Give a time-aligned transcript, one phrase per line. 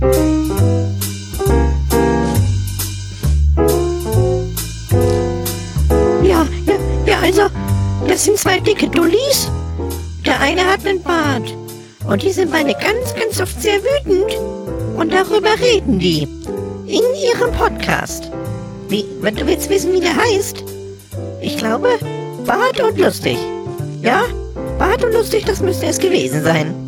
[0.00, 0.08] Ja,
[6.22, 6.46] ja,
[7.06, 7.42] ja, also,
[8.06, 9.50] das sind zwei dicke Dullis.
[10.26, 11.56] Der eine hat einen Bart.
[12.06, 14.38] Und die sind beide ganz, ganz oft sehr wütend.
[14.96, 16.24] Und darüber reden die.
[16.86, 18.30] In ihrem Podcast.
[18.88, 20.62] Wie, wenn du willst wissen, wie der heißt?
[21.40, 21.98] Ich glaube,
[22.44, 23.38] Bart und Lustig.
[24.02, 24.24] Ja?
[24.78, 26.85] Bart und Lustig, das müsste es gewesen sein.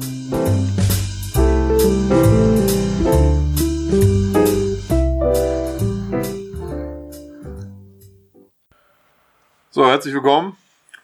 [9.79, 10.57] So, herzlich willkommen.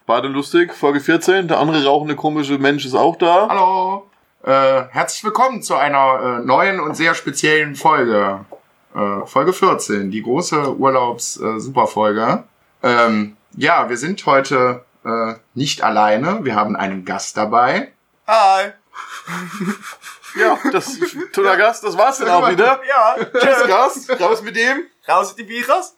[0.05, 1.46] Bade lustig, Folge 14.
[1.46, 3.46] Der andere rauchende komische Mensch ist auch da.
[3.48, 4.10] Hallo.
[4.42, 8.45] Äh, herzlich willkommen zu einer äh, neuen und sehr speziellen Folge.
[8.92, 12.42] Äh, Folge 14, die große Urlaubs-Superfolge.
[12.82, 16.45] ähm, ja, wir sind heute äh, nicht alleine.
[16.45, 17.93] Wir haben einen Gast dabei.
[18.27, 18.73] Hi.
[20.37, 20.98] Ja, das
[21.32, 22.80] toller Gast, das war's dann auch wieder.
[22.88, 23.15] Ja.
[23.38, 24.20] Tschüss, Gast.
[24.20, 24.82] Raus mit dem.
[25.09, 25.95] Raus die Virus.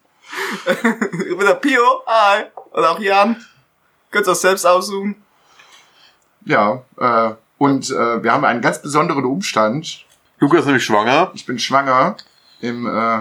[0.67, 2.03] ich bin der Pio.
[2.06, 2.45] Hi.
[2.77, 3.42] Und auch Jan.
[4.10, 5.16] Könnt ihr euch selbst aussuchen.
[6.44, 10.05] Ja, äh, und äh, wir haben einen ganz besonderen Umstand.
[10.41, 11.30] Lukas ist nämlich schwanger.
[11.34, 12.19] Ich bin schwanger
[12.60, 13.20] im, äh,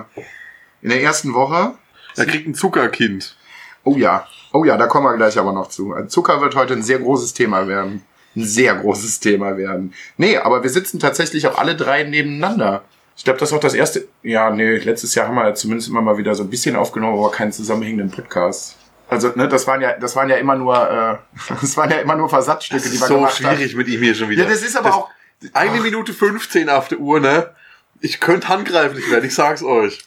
[0.81, 1.73] in der ersten Woche.
[2.17, 3.37] Er kriegt ein Zuckerkind.
[3.85, 5.93] Oh ja, oh ja, da kommen wir gleich aber noch zu.
[5.93, 8.03] Also Zucker wird heute ein sehr großes Thema werden.
[8.35, 9.93] Ein sehr großes Thema werden.
[10.17, 12.83] Nee, aber wir sitzen tatsächlich auch alle drei nebeneinander.
[13.15, 14.05] Ich glaube, das ist auch das erste.
[14.21, 17.31] Ja, nee, letztes Jahr haben wir zumindest immer mal wieder so ein bisschen aufgenommen, aber
[17.31, 18.75] keinen zusammenhängenden Podcast.
[19.09, 21.17] Also, ne, das waren ja, das waren ja immer nur, äh,
[21.61, 23.55] das waren ja immer nur Versatzstücke, die wir so gemacht haben.
[23.55, 24.43] schwierig mit ihm hier schon wieder.
[24.43, 25.09] Ja, das ist aber auch.
[25.53, 27.51] Eine Minute 15 auf der Uhr, ne?
[27.99, 29.99] Ich könnte handgreiflich werden, ich sag's euch.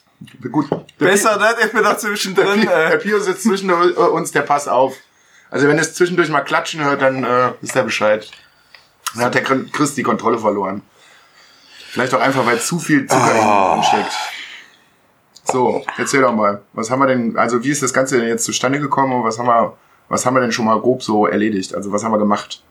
[0.50, 0.66] Gut.
[0.98, 1.54] Besser, ne?
[1.64, 2.62] Ich bin da zwischendrin.
[2.62, 4.96] Der Äh, Pio sitzt zwischen uns, der passt auf.
[5.50, 8.28] Also wenn es zwischendurch mal klatschen hört, dann äh, ist er Bescheid.
[9.14, 10.82] Dann hat der Chris die Kontrolle verloren.
[11.90, 13.76] Vielleicht auch einfach, weil zu viel Zucker in Ah.
[13.76, 14.12] ihm steckt.
[15.50, 16.62] So, erzähl doch mal.
[16.74, 19.38] Was haben wir denn, also wie ist das Ganze denn jetzt zustande gekommen und was
[19.38, 19.76] haben wir,
[20.08, 21.74] was haben wir denn schon mal grob so erledigt?
[21.74, 22.62] Also was haben wir gemacht?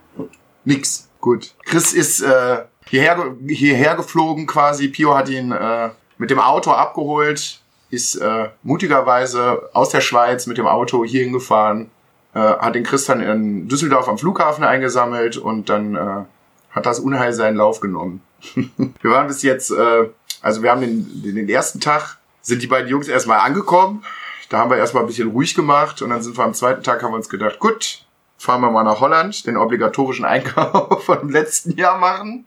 [0.63, 1.09] Nix.
[1.19, 1.55] Gut.
[1.65, 4.89] Chris ist äh, hierher, hierher geflogen quasi.
[4.89, 10.57] Pio hat ihn äh, mit dem Auto abgeholt, ist äh, mutigerweise aus der Schweiz mit
[10.57, 11.89] dem Auto hier hingefahren,
[12.33, 16.25] äh, hat den Chris dann in Düsseldorf am Flughafen eingesammelt und dann äh,
[16.69, 18.21] hat das Unheil seinen Lauf genommen.
[18.55, 20.09] wir waren bis jetzt, äh,
[20.41, 22.16] also wir haben den, den ersten Tag,
[22.47, 24.03] sind die beiden Jungs erstmal angekommen.
[24.49, 27.03] Da haben wir erstmal ein bisschen ruhig gemacht und dann sind wir am zweiten Tag,
[27.03, 28.05] haben wir uns gedacht, gut,
[28.37, 32.45] fahren wir mal nach Holland, den obligatorischen Einkauf vom letzten Jahr machen.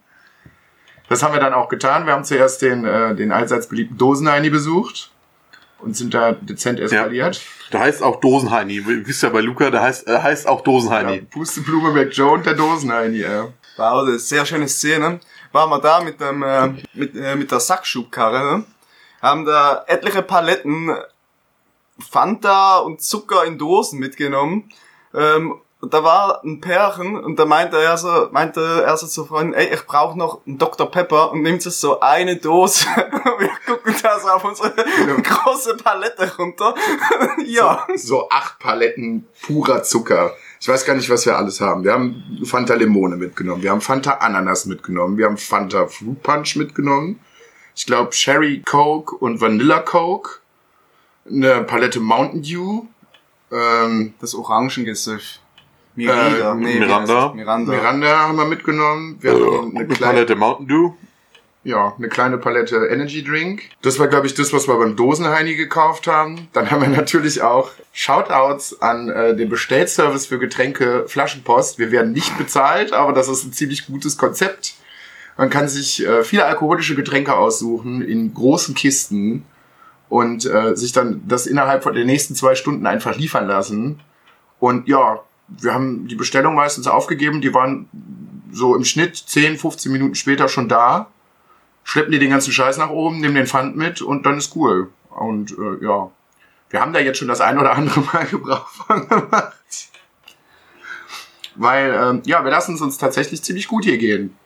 [1.07, 2.07] Das haben wir dann auch getan.
[2.07, 5.11] Wir haben zuerst den, äh, den allseits beliebten Dosenheini besucht
[5.79, 7.41] und sind da dezent eskaliert.
[7.71, 8.77] Der heißt auch Dosenheini.
[8.77, 10.63] Ihr wisst ja bei Luca, der heißt, er heißt auch Ja.
[10.63, 11.21] Dosenheini.
[11.29, 13.49] Pusteblume McJoe und der Dosenheini, ja.
[13.77, 15.19] wow, das ist eine sehr schöne Szene.
[15.51, 18.63] Waren wir da mit dem, äh, mit, äh, mit der Sackschubkarre, ne?
[19.21, 20.95] Haben da etliche Paletten
[21.99, 24.71] Fanta und Zucker in Dosen mitgenommen.
[25.13, 29.25] Ähm, und da war ein Pärchen und da meinte er so, meinte er so zu
[29.25, 30.89] Freunden, ey, ich brauche noch einen Dr.
[30.89, 32.85] Pepper und nimmt sich so eine Dose.
[32.95, 36.75] Wir gucken da so auf unsere große Palette runter.
[37.45, 37.87] ja.
[37.95, 40.35] So acht Paletten purer Zucker.
[40.59, 41.83] Ich weiß gar nicht, was wir alles haben.
[41.83, 43.63] Wir haben Fanta Limone mitgenommen.
[43.63, 45.17] Wir haben Fanta Ananas mitgenommen.
[45.17, 47.19] Wir haben Fanta Fruit Punch mitgenommen.
[47.75, 50.39] Ich glaube Cherry Coke und Vanilla Coke.
[51.29, 52.83] Eine Palette Mountain Dew.
[53.51, 55.39] Ähm, Das Orangengesöff.
[55.95, 56.51] Miranda.
[56.53, 57.33] Äh, nee, Miranda.
[57.33, 57.71] Miranda.
[57.73, 59.17] Miranda haben wir mitgenommen.
[59.19, 60.91] Wir haben eine Eine kleine, Palette Mountain Dew.
[61.63, 63.63] ja, eine kleine Palette Energy Drink.
[63.81, 66.47] Das war, glaube ich, das, was wir beim Dosenheini gekauft haben.
[66.53, 71.77] Dann haben wir natürlich auch Shoutouts an äh, den Bestellservice für Getränke Flaschenpost.
[71.77, 74.75] Wir werden nicht bezahlt, aber das ist ein ziemlich gutes Konzept.
[75.37, 79.45] Man kann sich äh, viele alkoholische Getränke aussuchen in großen Kisten
[80.09, 84.01] und äh, sich dann das innerhalb von den nächsten zwei Stunden einfach liefern lassen.
[84.59, 87.41] Und ja, wir haben die Bestellung meistens aufgegeben.
[87.41, 87.89] Die waren
[88.51, 91.07] so im Schnitt 10, 15 Minuten später schon da.
[91.83, 94.89] Schleppen die den ganzen Scheiß nach oben, nehmen den Pfand mit und dann ist cool.
[95.09, 96.11] Und äh, ja,
[96.69, 99.55] wir haben da jetzt schon das ein oder andere Mal Gebrauch von gemacht.
[101.55, 104.37] Weil, ähm, ja, wir lassen es uns tatsächlich ziemlich gut hier gehen.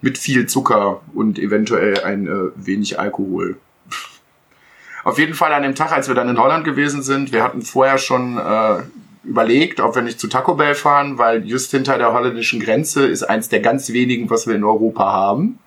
[0.00, 3.56] Mit viel Zucker und eventuell ein äh, wenig Alkohol.
[5.04, 7.62] Auf jeden Fall an dem Tag, als wir dann in Holland gewesen sind, wir hatten
[7.62, 8.82] vorher schon äh,
[9.24, 13.22] überlegt, ob wir nicht zu Taco Bell fahren, weil just hinter der holländischen Grenze ist
[13.22, 15.58] eins der ganz wenigen, was wir in Europa haben.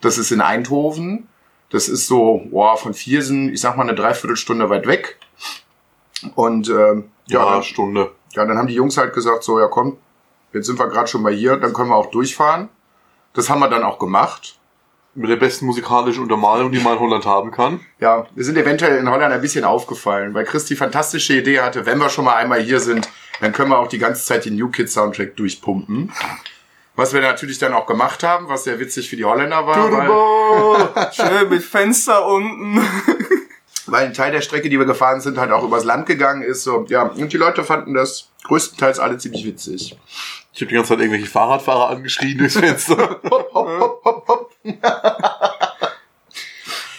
[0.00, 1.26] Das ist in Eindhoven.
[1.70, 5.18] Das ist so boah, von Viersen, ich sag mal, eine Dreiviertelstunde weit weg.
[6.34, 8.10] Und ähm, ja, Ja, dann, Stunde.
[8.32, 9.98] ja, dann haben die Jungs halt gesagt, so, ja komm,
[10.52, 12.68] jetzt sind wir gerade schon mal hier, dann können wir auch durchfahren.
[13.38, 14.58] Das haben wir dann auch gemacht.
[15.14, 17.78] Mit der besten musikalischen Untermalung, die man in Holland haben kann.
[18.00, 21.86] Ja, wir sind eventuell in Holland ein bisschen aufgefallen, weil Chris die fantastische Idee hatte,
[21.86, 23.08] wenn wir schon mal einmal hier sind,
[23.40, 26.12] dann können wir auch die ganze Zeit den New Kids Soundtrack durchpumpen.
[26.96, 31.12] Was wir natürlich dann auch gemacht haben, was sehr witzig für die Holländer war, weil,
[31.12, 32.82] Schön mit Fenster unten.
[33.86, 36.64] weil ein Teil der Strecke, die wir gefahren sind, halt auch übers Land gegangen ist.
[36.64, 39.96] So, ja, und die Leute fanden das größtenteils alle ziemlich witzig.
[40.58, 43.20] Ich habe die ganze Zeit irgendwelche Fahrradfahrer angeschrien durchs Fenster.
[43.30, 44.52] hopp, hopp, hopp, hopp.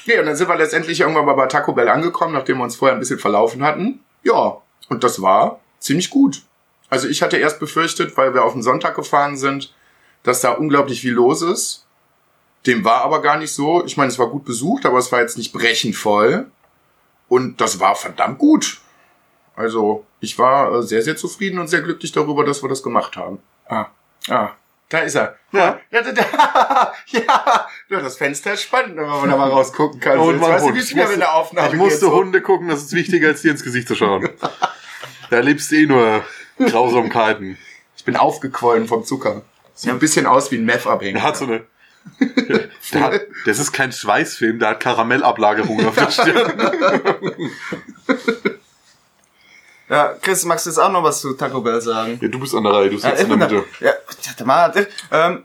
[0.05, 2.77] nee, und dann sind wir letztendlich irgendwann mal bei Taco Bell angekommen, nachdem wir uns
[2.77, 3.99] vorher ein bisschen verlaufen hatten.
[4.23, 6.43] Ja, und das war ziemlich gut.
[6.89, 9.75] Also ich hatte erst befürchtet, weil wir auf den Sonntag gefahren sind,
[10.23, 11.85] dass da unglaublich viel los ist.
[12.65, 13.83] Dem war aber gar nicht so.
[13.83, 16.49] Ich meine, es war gut besucht, aber es war jetzt nicht brechend voll.
[17.27, 18.79] Und das war verdammt gut.
[19.59, 23.17] Also, ich war äh, sehr, sehr zufrieden und sehr glücklich darüber, dass wir das gemacht
[23.17, 23.39] haben.
[23.67, 23.87] Ah,
[24.29, 24.51] ah,
[24.87, 25.35] da ist er.
[25.51, 25.81] Ja.
[25.91, 27.67] Ja, da, da, ja.
[27.89, 30.17] ja das Fenster ist spannend, wenn man da mal rausgucken kann.
[30.17, 30.77] Und du, Hund.
[30.77, 32.13] Ich musste, der Aufnahme ich musste so.
[32.13, 34.29] Hunde gucken, das ist wichtiger, als dir ins Gesicht zu schauen.
[35.29, 36.23] Da erlebst du eh nur
[36.57, 37.57] Grausamkeiten.
[37.97, 39.41] Ich bin aufgequollen vom Zucker.
[39.75, 41.19] Sieht ein bisschen aus wie ein Meth-Abhänger.
[41.19, 41.65] Der hat so eine.
[42.93, 46.53] Der hat, das ist kein Schweißfilm, der hat Karamellablagerungen auf der Stirn.
[49.89, 52.19] Ja, Chris, magst du jetzt auch noch was zu Taco Bell sagen?
[52.21, 53.65] Ja, du bist an der Reihe, du Ja, sitzt ich in der Mitte.
[53.79, 53.85] da.
[53.87, 53.93] Ja,
[54.39, 55.43] der Mann ähm,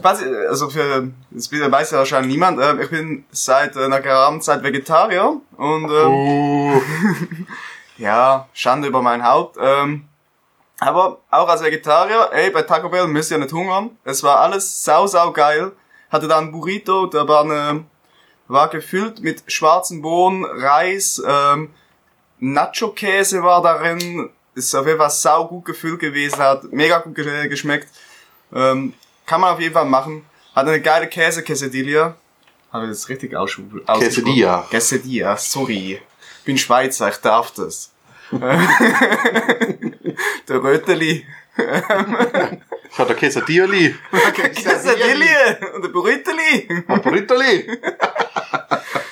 [0.00, 4.62] quasi, also für, das weiß ja wahrscheinlich niemand, ähm, ich bin seit einer geraumen Zeit
[4.62, 6.72] Vegetarier und, ähm, Oh,
[7.98, 10.06] ja, Schande über mein Haupt, ähm,
[10.80, 13.90] aber auch als Vegetarier, ey, bei Taco Bell müsst ihr nicht hungern.
[14.04, 15.72] Es war alles sau, sau geil.
[16.10, 17.84] Hatte da ein Burrito, der war, eine,
[18.48, 21.70] war gefüllt mit schwarzen Bohnen, Reis, ähm,
[22.52, 24.28] Nacho-Käse war darin.
[24.54, 27.88] Ist auf jeden Fall sau gut gefüllt gewesen, hat mega gut ge geschmeckt.
[28.54, 28.92] Ähm,
[29.26, 30.24] kann man auf jeden Fall machen.
[30.54, 32.14] Hat eine geile Käse-Quesadilla.
[32.72, 33.84] Habe ich das richtig ausgesprochen?
[33.86, 34.66] Quesadilla.
[34.70, 36.00] Quesadilla, sorry.
[36.44, 37.90] Bin Schweizer, ich darf das.
[40.48, 41.26] Der Röteli.
[41.56, 43.94] ich hatte Quesadilli.
[44.54, 46.84] Quesadilla und der Burriteli.
[47.02, 47.80] Burritoli.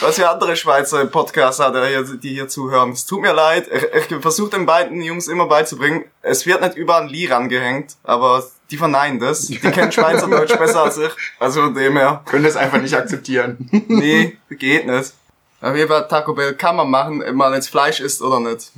[0.00, 2.90] Was für andere Schweizer im Podcast hat, der hier, die hier zuhören.
[2.90, 3.68] Es tut mir leid.
[3.72, 6.04] Ich, ich versuche den beiden Jungs immer beizubringen.
[6.20, 9.46] Es wird nicht überall ein Li rangehängt, aber die verneinen das.
[9.46, 11.10] Die kennen Schweizerdeutsch besser als ich.
[11.38, 12.22] Also von dem her.
[12.26, 13.68] Können das einfach nicht akzeptieren.
[13.88, 15.12] Nee, geht nicht.
[15.60, 18.72] Auf jeden Fall Taco Bell kann man machen, ob man jetzt Fleisch isst oder nicht.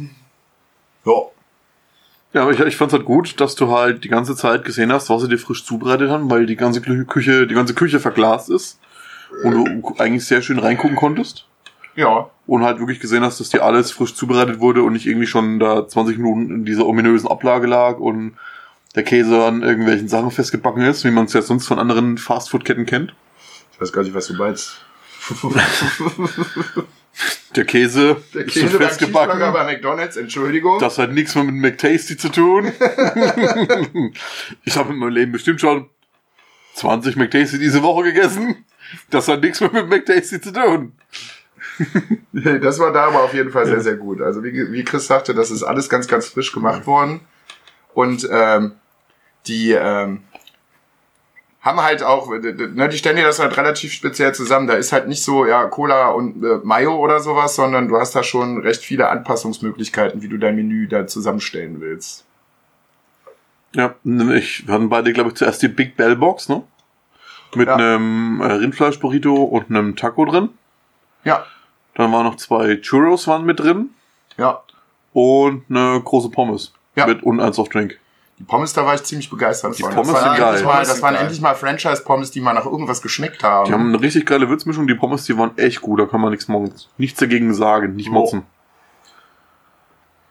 [1.04, 1.12] Ja.
[2.32, 5.08] Ja, aber ich, ich fand's halt gut, dass du halt die ganze Zeit gesehen hast,
[5.08, 8.50] was sie dir frisch zubereitet haben, weil die ganze Kü- Küche, die ganze Küche verglast
[8.50, 8.78] ist
[9.42, 11.46] und du eigentlich sehr schön reingucken konntest.
[11.94, 12.30] Ja.
[12.46, 15.58] Und halt wirklich gesehen hast, dass dir alles frisch zubereitet wurde und nicht irgendwie schon
[15.58, 18.36] da 20 Minuten in dieser ominösen Ablage lag und
[18.94, 22.86] der Käse an irgendwelchen Sachen festgebacken ist, wie man es ja sonst von anderen Fastfood-Ketten
[22.86, 23.14] kennt.
[23.72, 24.80] Ich weiß gar nicht, was du meinst.
[27.54, 29.38] Der Käse, Der ist so Käse festgebacken.
[29.38, 30.78] Bei McDonalds, Entschuldigung.
[30.78, 32.70] Das hat nichts mehr mit McTasty zu tun.
[34.64, 35.88] ich habe in meinem Leben bestimmt schon
[36.74, 38.66] 20 McTasty diese Woche gegessen.
[39.10, 40.92] Das hat nichts mehr mit McTasty zu tun.
[42.32, 44.20] Das war da aber auf jeden Fall sehr, sehr gut.
[44.22, 47.20] Also wie, wie Chris sagte, das ist alles ganz, ganz frisch gemacht worden.
[47.94, 48.72] Und ähm,
[49.46, 50.22] die ähm,
[51.60, 54.68] haben halt auch, ne, die stellen dir das halt relativ speziell zusammen.
[54.68, 58.14] Da ist halt nicht so, ja, Cola und äh, Mayo oder sowas, sondern du hast
[58.14, 62.24] da schon recht viele Anpassungsmöglichkeiten, wie du dein Menü da zusammenstellen willst.
[63.74, 63.94] Ja,
[64.34, 66.62] ich, wir hatten beide, glaube ich, zuerst die Big Bell Box, ne?
[67.56, 67.74] Mit Ja.
[67.76, 70.50] einem äh, Rindfleisch-Burrito und einem Taco drin.
[71.24, 71.44] Ja,
[71.94, 73.90] Dann waren noch zwei Churros waren mit drin
[74.36, 74.60] ja.
[75.12, 76.72] und eine große Pommes.
[76.94, 77.06] Ja.
[77.06, 77.98] Mit und ein Softdrink.
[78.38, 79.92] Die Pommes, da war ich ziemlich begeistert Die von.
[79.92, 80.48] Pommes das waren sind geil.
[80.48, 81.22] endlich mal, das sind waren geil.
[81.22, 83.66] endlich mal Franchise-Pommes, die mal nach irgendwas geschmeckt haben.
[83.66, 84.86] Die haben eine richtig geile Würzmischung.
[84.86, 85.98] Die Pommes, die waren echt gut.
[86.00, 86.46] Da kann man nichts,
[86.98, 87.96] nichts dagegen sagen.
[87.96, 88.12] Nicht Oh.
[88.12, 88.40] motzen.
[88.40, 88.46] Dann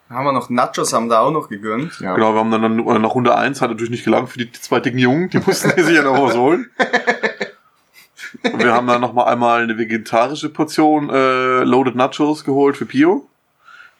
[0.09, 2.00] haben wir noch Nachos, haben da auch noch gegönnt.
[2.00, 2.13] ja.
[2.15, 4.79] Genau, wir haben dann, äh, nach Runde 1 hat natürlich nicht gelangt für die zwei
[4.79, 6.69] dicken Jungen, die mussten sich ja noch was holen.
[8.43, 12.85] Und wir haben dann noch mal einmal eine vegetarische Portion äh, Loaded Nachos geholt für
[12.85, 13.27] Pio.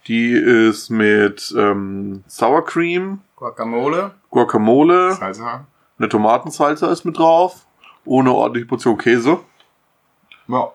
[0.08, 4.12] Die ist mit ähm, Sour Cream, Guacamole.
[4.30, 5.66] Guacamole, Salsa.
[5.98, 7.66] eine Tomatensalsa ist mit drauf
[8.08, 9.40] eine ordentliche Portion Käse.
[10.48, 10.72] Ja.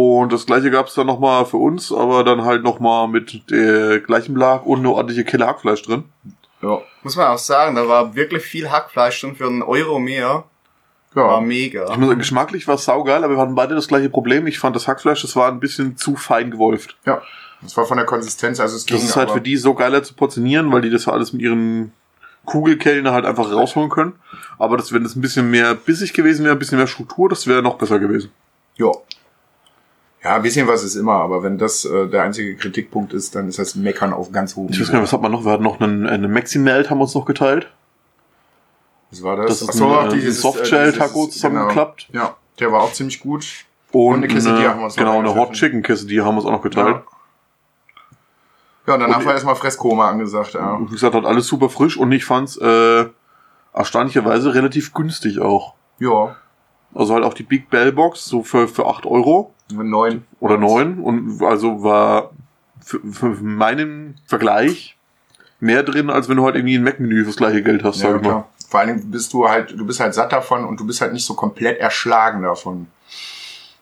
[0.00, 3.50] Und das gleiche gab's dann noch mal für uns, aber dann halt noch mal mit
[3.50, 6.04] der gleichen Belag und eine ordentliche Killer Hackfleisch drin.
[6.62, 6.78] Ja.
[7.02, 10.44] Muss man auch sagen, da war wirklich viel Hackfleisch drin für einen Euro mehr.
[11.14, 11.40] War Ja.
[11.40, 11.90] mega.
[11.90, 14.46] Ich muss sagen, geschmacklich war es saugeil, aber wir hatten beide das gleiche Problem.
[14.46, 16.96] Ich fand das Hackfleisch, das war ein bisschen zu fein gewolft.
[17.06, 17.20] ja.
[17.62, 20.02] Das war von der Konsistenz, also es Das ging ist halt für die so geiler
[20.02, 21.92] zu portionieren, weil die das alles mit ihren
[22.46, 24.14] Kugelkellner halt einfach rausholen können.
[24.58, 27.46] Aber das, wenn es ein bisschen mehr bissig gewesen wäre, ein bisschen mehr Struktur, das
[27.46, 28.30] wäre noch besser gewesen.
[28.76, 28.90] Ja.
[30.22, 33.48] Ja, ein bisschen was ist immer, aber wenn das äh, der einzige Kritikpunkt ist, dann
[33.48, 35.44] ist das Meckern auf ganz hohem Ich weiß gar nicht, was hat man noch?
[35.46, 37.70] Wir hatten noch einen, einen Maxi-Melt, haben wir uns noch geteilt.
[39.10, 39.46] Was war das?
[39.46, 42.08] Das ist Ach so, ein, äh, dieses, Softshell-Taco dieses- zusammengeklappt.
[42.12, 42.24] Genau.
[42.24, 43.46] Ja, der war auch ziemlich gut.
[43.92, 45.52] Und, eine Quesadilla eine, haben wir uns noch Genau, eine Hot.
[45.52, 46.96] Chicken Quesadilla haben wir uns auch noch geteilt.
[46.96, 47.02] Ja.
[48.86, 50.74] Ja, und danach Und- war erstmal Fresskoma angesagt, ja.
[50.74, 53.06] Und wie gesagt, hat alles super frisch und ich fand's äh,
[53.72, 55.74] erstaunlicherweise relativ günstig auch.
[55.98, 56.36] Ja,
[56.94, 60.24] Also halt auch die Big Bell Box, so für, für 8 Euro neun.
[60.40, 62.30] oder 9 und also war
[62.82, 64.96] für, für meinen Vergleich
[65.60, 68.22] mehr drin, als wenn du halt irgendwie ein Mac-Menü fürs gleiche Geld hast, Ja, sag
[68.22, 68.44] ich mal.
[68.68, 71.12] Vor allen Dingen bist du halt, du bist halt satt davon und du bist halt
[71.12, 72.86] nicht so komplett erschlagen davon.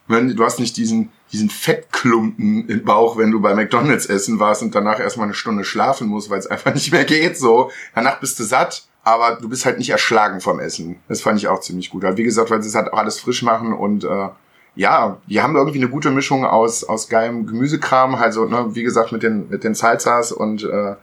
[0.07, 4.63] Wenn, du hast nicht diesen, diesen Fettklumpen im Bauch, wenn du bei McDonalds essen warst
[4.63, 7.71] und danach erstmal eine Stunde schlafen musst, weil es einfach nicht mehr geht, so.
[7.95, 10.97] Danach bist du satt, aber du bist halt nicht erschlagen vom Essen.
[11.09, 12.05] Das fand ich auch ziemlich gut.
[12.05, 14.29] Wie gesagt, weil sie es halt auch alles frisch machen und, äh,
[14.77, 19.11] ja, die haben irgendwie eine gute Mischung aus, aus geilem Gemüsekram, also, ne, wie gesagt,
[19.11, 20.95] mit den, mit den Salsas und, äh,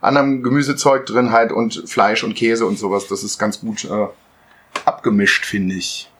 [0.00, 3.06] anderem Gemüsezeug drin halt und Fleisch und Käse und sowas.
[3.08, 4.06] Das ist ganz gut äh,
[4.84, 6.10] abgemischt, finde ich.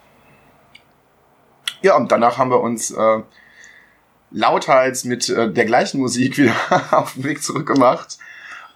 [1.81, 3.19] Ja, und danach haben wir uns äh,
[4.29, 6.53] lauthals mit äh, der gleichen Musik wieder
[6.91, 8.19] auf den Weg zurückgemacht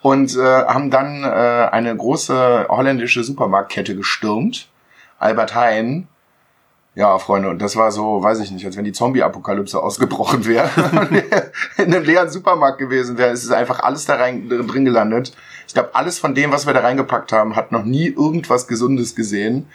[0.06, 1.26] und äh, haben dann äh,
[1.72, 4.70] eine große holländische Supermarktkette gestürmt.
[5.18, 6.08] Albert Heijn.
[6.94, 10.70] Ja, Freunde, und das war so, weiß ich nicht, als wenn die Zombie-Apokalypse ausgebrochen wäre
[11.78, 13.32] in einem leeren Supermarkt gewesen wäre.
[13.32, 15.36] Es ist einfach alles da rein, drin gelandet.
[15.68, 19.16] Ich glaube, alles von dem, was wir da reingepackt haben, hat noch nie irgendwas Gesundes
[19.16, 19.66] gesehen.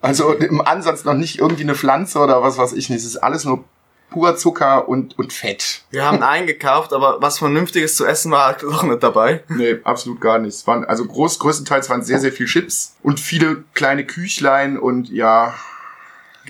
[0.00, 2.98] Also im Ansatz noch nicht irgendwie eine Pflanze oder was weiß ich nicht.
[2.98, 3.62] Es ist alles nur
[4.10, 5.82] pur Zucker und, und Fett.
[5.90, 9.42] Wir haben eingekauft, aber was Vernünftiges zu essen war doch nicht dabei.
[9.48, 10.66] Nee, absolut gar nichts.
[10.66, 15.54] Waren, also groß, größtenteils waren sehr, sehr viel Chips und viele kleine Küchlein und ja,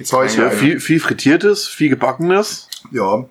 [0.02, 0.35] Zeug.
[0.37, 2.69] Ja, viel, viel Frittiertes, viel Gebackenes.
[2.90, 3.25] ja,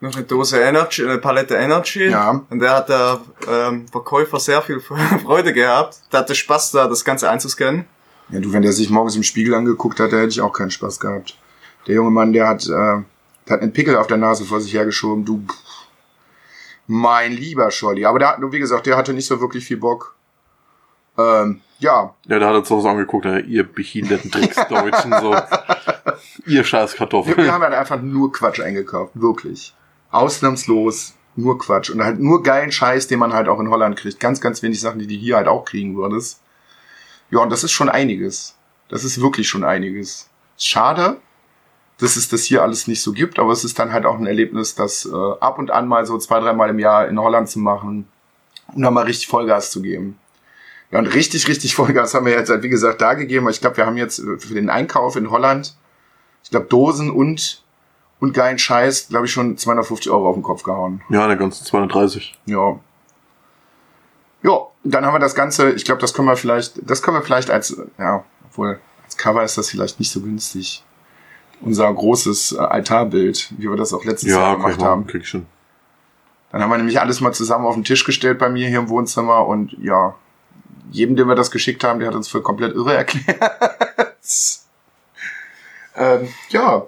[0.00, 2.08] Noch eine Dose Energy, eine Palette Energy.
[2.08, 2.44] Ja.
[2.50, 4.80] Und der hat der ähm, Verkäufer sehr viel
[5.24, 5.98] Freude gehabt.
[6.12, 7.84] Der hatte Spaß da, das Ganze einzuscannen.
[8.30, 10.70] Ja, du, wenn der sich morgens im Spiegel angeguckt hat, da hätte ich auch keinen
[10.70, 11.36] Spaß gehabt.
[11.86, 13.02] Der junge Mann, der hat, äh,
[13.48, 15.24] hat einen Pickel auf der Nase vor sich hergeschoben.
[15.24, 15.44] Du,
[16.86, 18.04] mein lieber Scholli.
[18.04, 20.16] Aber der, hat- wie gesagt, der hatte nicht so wirklich viel Bock.
[21.18, 25.36] Ähm, ja, Ja, da hat er uns auch so angeguckt, ja, ihr behinderten Drecksdeutschen, so.
[26.46, 27.36] ihr scheiß wir, Kartoffeln.
[27.36, 29.12] wir haben halt einfach nur Quatsch eingekauft.
[29.14, 29.74] Wirklich.
[30.10, 31.90] Ausnahmslos nur Quatsch.
[31.90, 34.20] Und halt nur geilen Scheiß, den man halt auch in Holland kriegt.
[34.20, 36.40] Ganz, ganz wenig Sachen, die du hier halt auch kriegen würdest.
[37.30, 38.56] Ja, und das ist schon einiges.
[38.88, 40.28] Das ist wirklich schon einiges.
[40.58, 41.16] Schade,
[42.02, 44.26] dass es das hier alles nicht so gibt, aber es ist dann halt auch ein
[44.26, 47.60] Erlebnis, das äh, ab und an mal so zwei, dreimal im Jahr in Holland zu
[47.60, 48.08] machen
[48.74, 50.18] und dann mal richtig Vollgas zu geben.
[50.90, 53.48] Ja, und richtig, richtig Vollgas haben wir jetzt halt, wie gesagt, da gegeben.
[53.48, 55.76] Ich glaube, wir haben jetzt äh, für den Einkauf in Holland,
[56.42, 57.62] ich glaube, Dosen und,
[58.18, 61.02] und geilen Scheiß, glaube ich, schon 250 Euro auf den Kopf gehauen.
[61.08, 62.36] Ja, eine ganze 230.
[62.46, 62.80] Ja.
[64.42, 67.22] Ja, dann haben wir das Ganze, ich glaube, das können wir vielleicht, das können wir
[67.22, 70.82] vielleicht als, ja, obwohl, als Cover ist das vielleicht nicht so günstig.
[71.62, 75.06] Unser großes äh, Altarbild, wie wir das auch letztes Jahr Ja, gemacht krieg, haben.
[75.06, 75.46] krieg schon.
[76.50, 78.88] Dann haben wir nämlich alles mal zusammen auf den Tisch gestellt bei mir hier im
[78.88, 80.14] Wohnzimmer und ja,
[80.90, 83.40] jedem, dem wir das geschickt haben, der hat uns für komplett irre erklärt.
[85.96, 86.82] ähm, ja,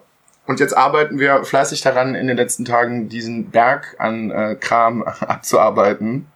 [0.46, 5.02] und jetzt arbeiten wir fleißig daran, in den letzten Tagen diesen Berg an äh, Kram
[5.20, 6.26] abzuarbeiten.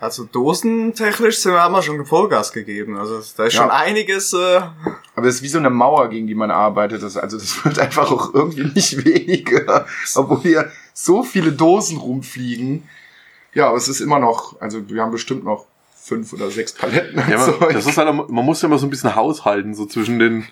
[0.00, 2.96] Also dosentechnisch sind wir, haben wir schon Vollgas gegeben.
[2.96, 3.62] Also da ist Ja.
[3.62, 4.32] schon einiges.
[4.32, 4.60] Äh,
[5.14, 7.02] Aber es ist wie so eine Mauer, gegen die man arbeitet.
[7.02, 12.88] Das, also das wird einfach auch irgendwie nicht weniger, obwohl hier so viele Dosen rumfliegen.
[13.52, 15.66] Ja, aber es ist immer noch, also wir haben bestimmt noch
[16.02, 17.22] fünf oder sechs Paletten.
[17.28, 20.18] Ja, man, das ist halt, man muss ja immer so ein bisschen haushalten, so zwischen
[20.18, 20.46] den,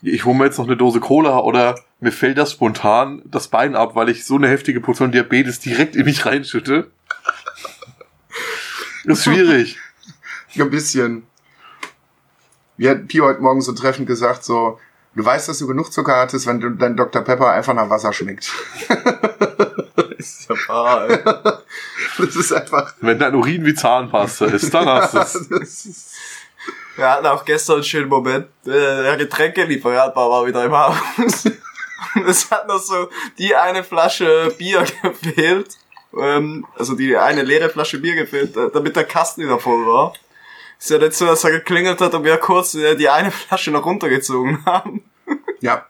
[0.00, 3.74] ich hole mir jetzt noch eine Dose Cola oder mir fällt das spontan das Bein
[3.76, 6.90] ab, weil ich so eine heftige Portion Diabetes direkt in mich reinschütte.
[9.04, 9.78] Das ist schwierig.
[10.52, 11.26] Ja, ein bisschen.
[12.76, 14.80] Wie hat Pio heute Morgen so treffend gesagt, so,
[15.14, 17.22] du weißt, dass du genug Zucker hattest, wenn du dein Dr.
[17.22, 18.50] Pepper einfach nach Wasser schmeckt.
[20.18, 21.18] ist ja wahr, ey.
[22.16, 26.12] Das ist einfach, Wenn dein Urin wie Zahnpasta ist, dann hast du es.
[26.96, 28.46] Wir hatten auch gestern einen schönen Moment.
[28.64, 31.44] Äh, Der Getränkelieferant war mal wieder im Haus.
[32.14, 35.76] Und es hat noch so die eine Flasche Bier gefehlt.
[36.18, 40.12] Ähm, also die eine leere Flasche Bier gefehlt, äh, damit der Kasten wieder voll war.
[40.78, 43.70] Ist ja nicht so, dass er geklingelt hat und wir kurz äh, die eine Flasche
[43.70, 45.02] noch runtergezogen haben.
[45.60, 45.86] ja.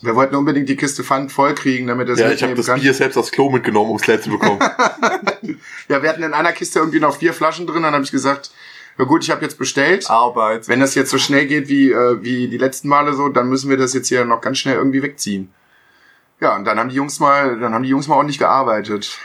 [0.00, 2.80] Wir wollten unbedingt die Kiste Pfand voll kriegen, damit das Ja, ich habe das kann.
[2.80, 4.60] Bier selbst aufs Klo mitgenommen, um es leer zu bekommen.
[5.88, 8.50] Ja, wir hatten in einer Kiste irgendwie noch vier Flaschen drin, dann habe ich gesagt,
[8.98, 10.08] Ja gut, ich habe jetzt bestellt.
[10.08, 10.68] Arbeit.
[10.68, 13.70] Wenn das jetzt so schnell geht wie, äh, wie die letzten Male so, dann müssen
[13.70, 15.52] wir das jetzt hier noch ganz schnell irgendwie wegziehen.
[16.40, 19.18] Ja, und dann haben die Jungs mal, dann haben die Jungs mal ordentlich gearbeitet.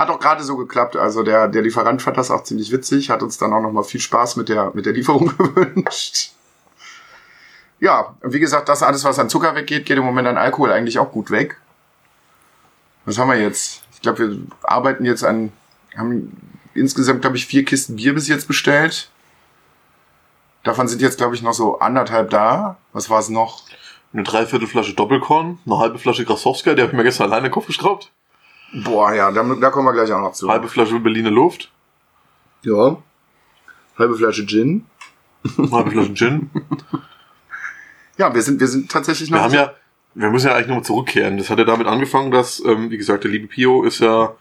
[0.00, 0.96] Hat auch gerade so geklappt.
[0.96, 3.82] Also der, der Lieferant fand das auch ziemlich witzig, hat uns dann auch noch mal
[3.82, 6.32] viel Spaß mit der, mit der Lieferung gewünscht.
[7.80, 10.98] Ja, wie gesagt, das alles, was an Zucker weggeht, geht im Moment an Alkohol eigentlich
[10.98, 11.60] auch gut weg.
[13.04, 13.82] Was haben wir jetzt?
[13.92, 15.52] Ich glaube, wir arbeiten jetzt an,
[15.94, 16.34] haben
[16.72, 19.10] insgesamt, glaube ich, vier Kisten Bier bis jetzt bestellt.
[20.62, 22.78] Davon sind jetzt, glaube ich, noch so anderthalb da.
[22.94, 23.64] Was war es noch?
[24.14, 27.52] Eine Dreiviertelflasche Doppelkorn, eine halbe Flasche Grasowska, die habe ich mir gestern alleine in den
[27.52, 28.10] Kopf geschraubt.
[28.72, 30.48] Boah, ja, da, da kommen wir gleich auch noch zu.
[30.48, 31.70] Halbe Flasche Berliner Luft,
[32.62, 32.96] Ja.
[33.98, 34.86] Halbe Flasche Gin.
[35.72, 36.50] halbe Flasche Gin.
[38.16, 39.38] Ja, wir sind, wir sind tatsächlich noch.
[39.38, 39.72] Wir haben ja,
[40.14, 41.36] wir müssen ja eigentlich nochmal zurückkehren.
[41.36, 44.34] Das hat ja damit angefangen, dass, ähm, wie gesagt, der liebe Pio ist ja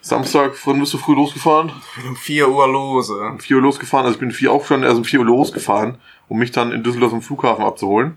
[0.00, 1.72] Samstag, wann bist du früh losgefahren?
[2.06, 3.10] Um 4 Uhr los.
[3.10, 3.12] äh.
[3.12, 5.26] Um 4 Uhr losgefahren, also ich bin um 4 aufgestanden, er ist um 4 Uhr
[5.26, 8.16] losgefahren, um mich dann in Düsseldorf am Flughafen abzuholen.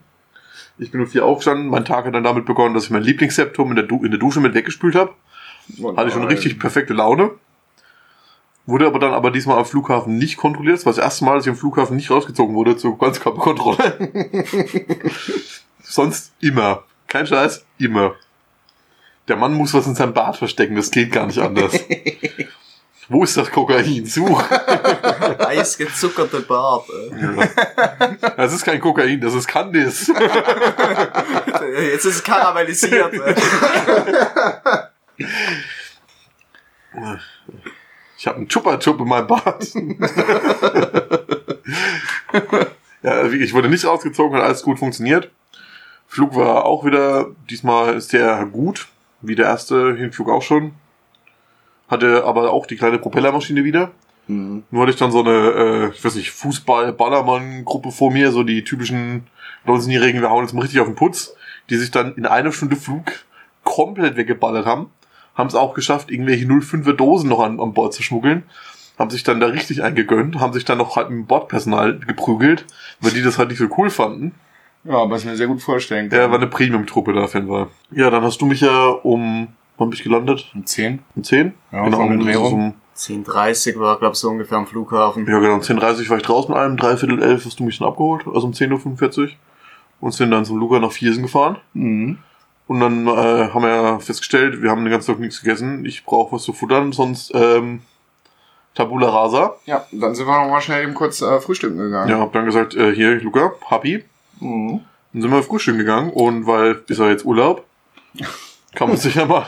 [0.79, 3.69] Ich bin um 4 aufgestanden, mein Tag hat dann damit begonnen, dass ich mein Lieblingsseptum
[3.69, 5.13] in der, du in der Dusche mit weggespült habe.
[5.95, 7.31] Hatte ich schon richtig perfekte Laune.
[8.65, 10.77] Wurde aber dann aber diesmal am Flughafen nicht kontrolliert.
[10.77, 13.97] Das war das erste Mal, dass ich am Flughafen nicht rausgezogen wurde zur Ganzkörperkontrolle.
[15.83, 16.83] Sonst immer.
[17.07, 18.15] Kein Scheiß, immer.
[19.27, 21.73] Der Mann muss was in seinem Bart verstecken, das geht gar nicht anders.
[23.09, 24.05] Wo ist das Kokain?
[24.05, 24.43] Such.
[25.39, 26.87] Eisgezuckerte Bart.
[26.89, 27.47] äh.
[28.37, 30.09] Das ist kein Kokain, das ist Candice.
[31.91, 33.13] Jetzt ist es karamellisiert.
[33.13, 33.35] äh.
[38.17, 39.65] Ich habe einen Chupa-Chup in meinem Bart.
[43.01, 45.31] ja, ich wurde nicht rausgezogen, hat alles gut funktioniert.
[46.07, 48.87] Flug war auch wieder, diesmal ist der gut,
[49.21, 50.73] wie der erste Hinflug auch schon.
[51.89, 53.91] Hatte aber auch die kleine Propellermaschine wieder.
[54.27, 54.63] Mhm.
[54.71, 58.63] Nur hatte ich dann so eine, äh, ich weiß nicht, Fußball-Ballermann-Gruppe vor mir, so die
[58.63, 59.27] typischen
[59.65, 61.35] 19-Jährigen, wir hauen jetzt mal richtig auf den Putz,
[61.69, 63.11] die sich dann in einer Stunde Flug
[63.63, 64.91] komplett weggeballert haben.
[65.35, 68.43] Haben es auch geschafft, irgendwelche 05er Dosen noch an, an Bord zu schmuggeln.
[68.97, 72.65] Haben sich dann da richtig eingegönnt, haben sich dann noch halt mit dem Bordpersonal geprügelt,
[72.99, 74.33] weil die das halt nicht so cool fanden.
[74.83, 76.19] Ja, was ich mir sehr gut vorstellen kann.
[76.19, 77.69] Der war eine Premium-Truppe da, Fan war.
[77.91, 79.49] Ja, dann hast du mich ja um,
[79.79, 80.51] wann bin ich gelandet?
[80.53, 80.99] Um 10.
[81.15, 81.53] Um 10?
[81.71, 82.53] Ja, genau, um um, Dreh rum.
[82.53, 85.25] um, 10.30 war, glaub so ungefähr am Flughafen.
[85.25, 85.55] Ja, genau.
[85.55, 88.45] Um 10.30 war ich draußen mit einem, dreiviertel elf hast du mich dann abgeholt, also
[88.45, 89.29] um 10.45 Uhr.
[90.01, 91.57] Und sind dann zum Luca nach Viersen gefahren.
[91.73, 92.19] Mhm.
[92.67, 95.83] Und dann äh, haben wir festgestellt, wir haben den ganzen Tag nichts gegessen.
[95.85, 97.81] Ich brauche was zu futtern, sonst ähm,
[98.75, 99.55] Tabula Rasa.
[99.65, 102.09] Ja, dann sind wir noch mal schnell eben kurz äh, frühstücken gegangen.
[102.09, 104.05] Ja, hab dann gesagt, äh, hier, Luca, Happy.
[104.39, 104.81] Mhm.
[105.11, 107.65] Dann sind wir frühstücken gegangen und weil ist ja jetzt Urlaub,
[108.75, 109.47] kann man sich ja mal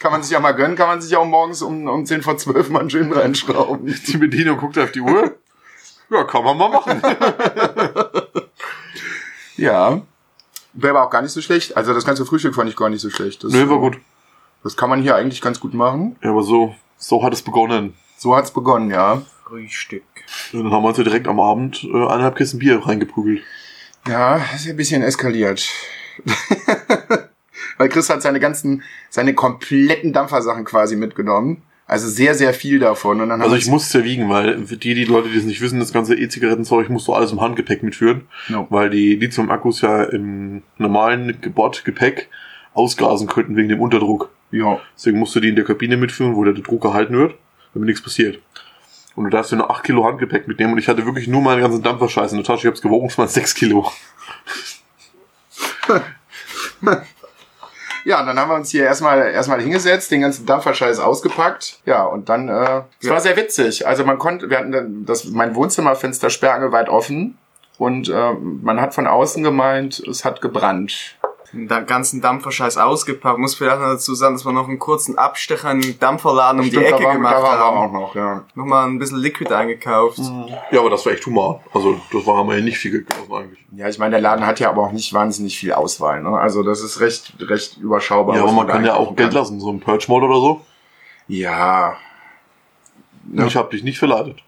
[0.00, 2.36] Kann man sich ja mal gönnen, kann man sich auch morgens um, um 10 vor
[2.36, 3.86] 12 mal einen Gin reinschrauben.
[4.06, 5.34] die Bedienung guckt auf die Uhr.
[6.10, 7.02] Ja, kann man mal machen.
[9.58, 10.00] Ja.
[10.72, 11.76] Wäre aber auch gar nicht so schlecht.
[11.76, 13.44] Also das ganze Frühstück fand ich gar nicht so schlecht.
[13.44, 13.98] Das, Nö, war gut.
[14.62, 16.16] Das kann man hier eigentlich ganz gut machen.
[16.22, 17.94] Ja, aber so, so hat es begonnen.
[18.16, 19.22] So hat's begonnen, ja.
[19.44, 20.04] Frühstück.
[20.52, 23.42] Und dann haben wir uns ja direkt am Abend äh, eineinhalb Kisten Bier reingeprügelt.
[24.06, 25.68] Ja, ist ja ein bisschen eskaliert.
[27.78, 31.62] Weil Chris hat seine ganzen, seine kompletten Dampfersachen quasi mitgenommen.
[31.86, 33.22] Also sehr, sehr viel davon.
[33.22, 35.80] Und dann Also ich muss wiegen, weil für die, die Leute, die es nicht wissen,
[35.80, 38.66] das ganze E-Zigarettenzeug musst du alles im Handgepäck mitführen, No.
[38.68, 42.28] weil die Lithium-Akkus ja im normalen Bordgepäck
[42.74, 44.30] ausgasen könnten wegen dem Unterdruck.
[44.50, 44.80] Ja.
[44.96, 47.36] Deswegen musst du die in der Kabine mitführen, wo der Druck gehalten wird,
[47.72, 48.38] damit nichts passiert.
[49.14, 51.62] Und du darfst ja nur 8 Kilo Handgepäck mitnehmen und ich hatte wirklich nur meinen
[51.62, 52.66] ganzen Dampferscheiß in der Tasche.
[52.66, 53.90] Ich hab's gewogen, es waren 6 Kilo.
[58.08, 61.80] Ja, und dann haben wir uns hier erstmal erstmal hingesetzt, den ganzen Dampferscheiß ausgepackt.
[61.84, 63.86] Ja, und dann, äh, es war sehr witzig.
[63.86, 67.36] Also man konnte, wir hatten dann das, mein Wohnzimmerfenster sperrangelweit offen
[67.76, 71.18] und äh, man hat von außen gemeint, es hat gebrannt.
[71.52, 73.38] Den ganzen Dampferscheiß ausgepackt.
[73.38, 76.68] Muss vielleicht noch dazu sagen, dass wir noch einen kurzen Abstecher in den Dampferladen um
[76.68, 77.76] die Ecke da waren, gemacht da waren wir haben.
[77.76, 78.44] auch noch, ja.
[78.54, 80.18] Nochmal ein bisschen Liquid eingekauft.
[80.70, 81.56] Ja, aber das war echt human.
[81.72, 83.64] Also, das war haben wir ja nicht viel gekauft eigentlich.
[83.72, 86.22] Ja, ich meine, der Laden hat ja aber auch nicht wahnsinnig viel Auswahl.
[86.22, 86.38] Ne?
[86.38, 88.36] Also das ist recht, recht überschaubar.
[88.36, 89.38] Ja, aber man kann ja auch Geld kann.
[89.38, 90.60] lassen, so ein Purge-Mod oder so.
[91.28, 91.96] Ja,
[93.32, 93.46] Ja.
[93.46, 94.42] Ich habe dich nicht verleitet.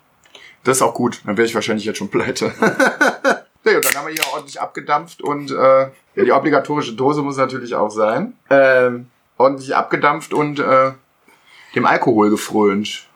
[0.65, 1.21] das ist auch gut.
[1.25, 2.53] Dann wäre ich wahrscheinlich jetzt schon pleite.
[3.65, 5.83] nee, und dann haben wir hier ordentlich abgedampft und äh,
[6.15, 8.35] ja, die obligatorische Dose muss natürlich auch sein.
[8.51, 10.93] Ähm, ordentlich abgedampft und äh,
[11.75, 13.07] dem Alkohol gefrönt.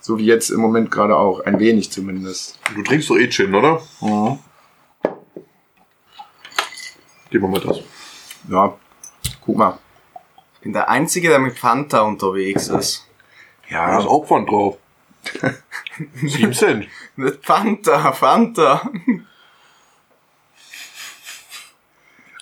[0.00, 1.40] So wie jetzt im Moment gerade auch.
[1.40, 2.58] Ein wenig zumindest.
[2.74, 3.82] Du trinkst doch eh Gin, oder?
[4.00, 4.38] Mhm.
[7.30, 7.80] Gib mir mal das.
[8.48, 8.74] Ja,
[9.44, 9.78] guck mal.
[10.54, 13.06] Ich bin der Einzige, der mit Fanta unterwegs ist.
[13.68, 14.78] Da Ja, ist auch Pfand drauf.
[16.22, 16.86] Sieben Cent.
[17.16, 18.90] Nicht Fanta, Fanta.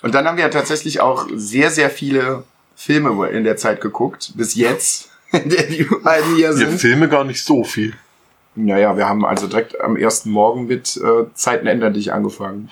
[0.01, 2.43] Und dann haben wir ja tatsächlich auch sehr, sehr viele
[2.75, 4.33] Filme in der Zeit geguckt.
[4.35, 5.09] Bis jetzt.
[5.33, 6.79] In der die beiden hier sind.
[6.79, 7.93] Filme gar nicht so viel.
[8.55, 12.69] Naja, wir haben also direkt am ersten Morgen mit äh, Zeiten ändern dich angefangen.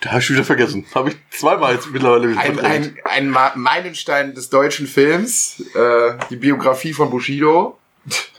[0.00, 0.86] Da habe ich wieder vergessen.
[0.94, 6.14] Habe ich zweimal jetzt mittlerweile wieder Ein, ein, ein Ma- Meilenstein des deutschen Films, äh,
[6.30, 7.78] die Biografie von Bushido.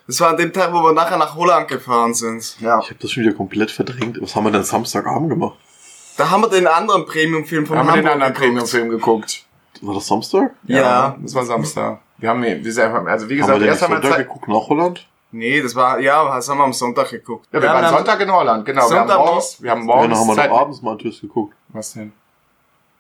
[0.09, 2.59] Das war an dem Tag, wo wir nachher nach Holland gefahren sind.
[2.59, 2.79] Ja.
[2.79, 4.19] Ich habe das schon wieder komplett verdrängt.
[4.19, 5.55] Was haben wir denn Samstagabend gemacht?
[6.17, 8.39] Da haben wir den anderen Premium-Film von haben wir den anderen geguckt.
[8.39, 9.45] Premium-Film geguckt.
[9.81, 10.49] War das Samstag?
[10.63, 11.15] Ja.
[11.21, 11.99] Das war Samstag.
[12.17, 14.17] Wir haben, wir sind einfach, also wie Haben gesagt, wir denn erst haben wir Sonntag
[14.17, 14.27] Zeit.
[14.27, 15.07] geguckt nach Holland?
[15.31, 17.47] Nee, das war, ja, das haben wir am Sonntag geguckt.
[17.53, 18.89] Ja, wir haben waren dann- Sonntag in Holland, genau.
[18.89, 21.53] wir haben Sonntag morgens, wir haben Ja, morgens dann haben wir noch abends Matthäus geguckt.
[21.67, 22.11] Was denn?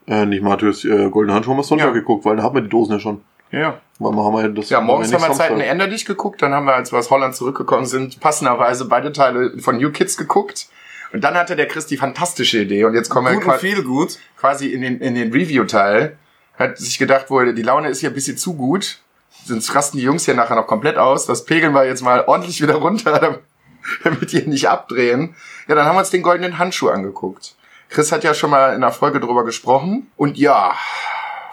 [0.05, 1.91] Äh, nicht Matthäus, äh, Golden Handschuhe haben wir Sonntag Ja.
[1.93, 3.21] geguckt, weil da haben wir die Dosen ja schon.
[3.51, 5.67] Ja, wir haben wir das Ja, morgens haben wir Zeiten Samstag.
[5.67, 9.57] änder dich geguckt, dann haben wir, als wir aus Holland zurückgekommen sind, passenderweise beide Teile
[9.59, 10.67] von New Kids geguckt.
[11.11, 13.57] Und dann hatte der Chris die fantastische Idee und jetzt kommen wir Gut und qua-
[13.57, 14.19] viel gut.
[14.37, 16.17] quasi in den, in den Review-Teil.
[16.57, 18.99] Hat sich gedacht, wohl, die Laune ist hier ein bisschen zu gut.
[19.45, 21.25] Sonst rasten die Jungs hier nachher noch komplett aus.
[21.25, 23.39] Das pegeln wir jetzt mal ordentlich wieder runter, damit-
[24.03, 25.35] damit die nicht abdrehen.
[25.67, 27.55] Ja, dann haben wir uns den goldenen Handschuh angeguckt.
[27.89, 30.11] Chris hat ja schon mal in einer Folge drüber gesprochen.
[30.15, 30.75] Und ja,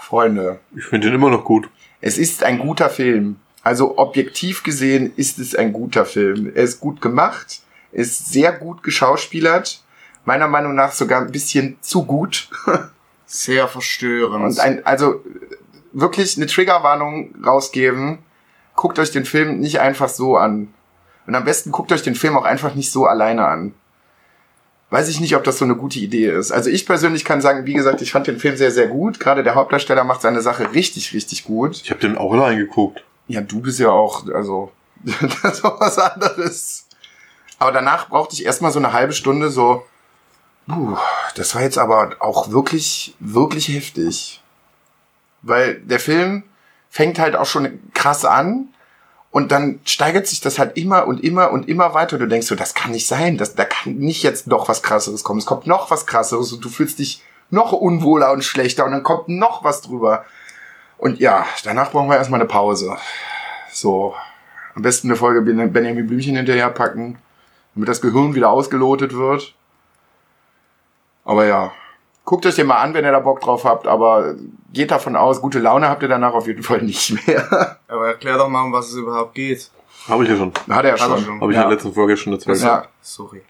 [0.00, 1.68] Freunde, Ich finde den immer noch gut.
[2.00, 3.36] Es ist ein guter Film.
[3.62, 6.52] Also objektiv gesehen ist es ein guter Film.
[6.54, 9.82] Er ist gut gemacht, ist sehr gut geschauspielert,
[10.24, 12.48] meiner Meinung nach sogar ein bisschen zu gut.
[13.28, 14.44] Sehr verstörend.
[14.44, 15.20] Und ein, also
[15.92, 18.18] wirklich eine Triggerwarnung rausgeben.
[18.76, 20.72] Guckt euch den Film nicht einfach so an.
[21.26, 23.74] Und am besten guckt euch den Film auch einfach nicht so alleine an.
[24.90, 26.52] Weiß ich nicht, ob das so eine gute Idee ist.
[26.52, 29.18] Also ich persönlich kann sagen, wie gesagt, ich fand den Film sehr, sehr gut.
[29.18, 31.80] Gerade der Hauptdarsteller macht seine Sache richtig, richtig gut.
[31.82, 33.02] Ich habe den auch allein geguckt.
[33.26, 34.70] Ja, du bist ja auch, also,
[35.42, 36.86] das ist auch was anderes.
[37.58, 39.84] Aber danach brauchte ich erstmal so eine halbe Stunde so,
[40.68, 40.96] puh,
[41.34, 44.40] das war jetzt aber auch wirklich, wirklich heftig.
[45.42, 46.44] Weil der Film
[46.90, 48.68] fängt halt auch schon krass an
[49.36, 52.16] und dann steigert sich das halt immer und immer und immer weiter.
[52.16, 55.24] Du denkst so, das kann nicht sein, das, da kann nicht jetzt noch was krasseres
[55.24, 55.40] kommen.
[55.40, 59.02] Es kommt noch was krasseres und du fühlst dich noch unwohler und schlechter und dann
[59.02, 60.24] kommt noch was drüber.
[60.96, 62.96] Und ja, danach brauchen wir erstmal eine Pause.
[63.70, 64.14] So,
[64.74, 67.18] am besten eine Folge Ben- Benjamin Blümchen hinterher packen,
[67.74, 69.54] damit das Gehirn wieder ausgelotet wird.
[71.26, 71.72] Aber ja,
[72.24, 74.34] guckt euch den mal an, wenn ihr da Bock drauf habt, aber
[74.72, 77.78] geht davon aus, gute Laune habt ihr danach auf jeden Fall nicht mehr.
[77.88, 79.70] Aber erklär doch mal, um was es überhaupt geht.
[80.08, 80.52] Habe ich ja schon.
[80.52, 81.24] Hat er Hat er schon.
[81.24, 81.40] schon.
[81.40, 81.62] Habe ich Ja.
[81.62, 82.60] in der letzten Folge schon erzählt.
[82.60, 82.86] Ja.
[83.02, 83.42] Sorry.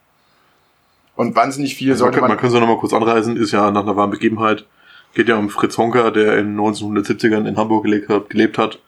[1.17, 2.29] Und wahnsinnig viel Also man, sollte man...
[2.31, 4.67] man kann es noch mal kurz anreißen, ist ja nach einer wahren Begebenheit.
[5.15, 8.79] Geht ja um Fritz Honka, der in 1970ern in Hamburg gelebt hat, gelebt hat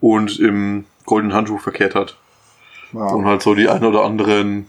[0.00, 2.16] und im goldenen Handschuh verkehrt hat.
[2.92, 3.30] Und ja.
[3.30, 4.68] halt so die ein oder anderen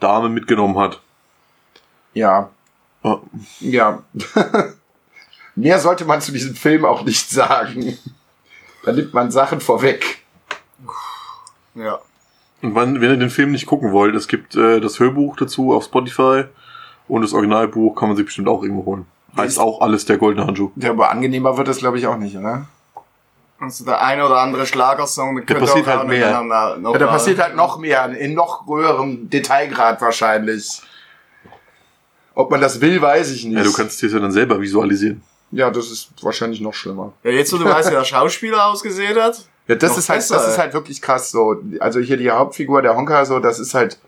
[0.00, 1.00] Dame mitgenommen hat.
[2.14, 2.48] ja,
[3.04, 3.20] Ja.
[3.60, 4.02] ja.
[5.54, 7.98] Mehr sollte man zu diesem Film auch nicht sagen.
[8.84, 10.22] Da nimmt man Sachen vorweg.
[11.74, 12.00] Ja.
[12.62, 15.72] Und wenn, wenn ihr den Film nicht gucken wollt, es gibt äh, das Hörbuch dazu
[15.74, 16.44] auf Spotify
[17.08, 19.06] und das Originalbuch kann man sich bestimmt auch irgendwo holen.
[19.36, 20.70] Heißt auch alles der goldene Handschuh.
[20.76, 22.66] Ja, aber angenehmer wird es, glaube ich, auch nicht, oder?
[23.58, 26.42] Also der eine oder andere Schlagersong, der könnte passiert auch halt mehr.
[26.42, 30.82] noch Ja, da mal- passiert halt noch mehr, in noch höherem Detailgrad wahrscheinlich.
[32.34, 33.56] Ob man das will, weiß ich nicht.
[33.56, 35.22] Ja, du kannst dir das ja dann selber visualisieren.
[35.52, 37.12] Ja, das ist wahrscheinlich noch schlimmer.
[37.22, 39.46] Ja, jetzt wo du weißt, wie der Schauspieler ausgesehen hat.
[39.68, 41.62] Ja, das ist halt, besser, das ist halt wirklich krass so.
[41.78, 43.98] Also hier die Hauptfigur, der Honka, so, das ist halt,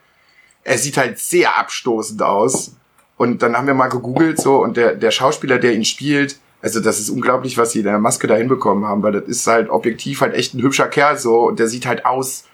[0.65, 2.73] er sieht halt sehr abstoßend aus.
[3.17, 6.81] Und dann haben wir mal gegoogelt so und der, der Schauspieler, der ihn spielt, also
[6.81, 9.69] das ist unglaublich, was sie in der Maske da hinbekommen haben, weil das ist halt
[9.69, 12.45] objektiv halt echt ein hübscher Kerl so und der sieht halt aus,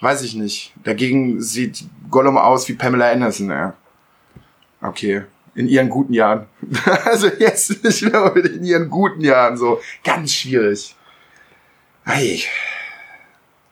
[0.00, 0.74] weiß ich nicht.
[0.82, 3.74] Dagegen sieht Gollum aus wie Pamela Anderson, ja.
[4.82, 5.22] Okay.
[5.54, 6.46] In ihren guten Jahren.
[7.04, 9.80] also jetzt nicht mehr, aber in ihren guten Jahren so.
[10.02, 10.96] Ganz schwierig.
[12.04, 12.42] Hey.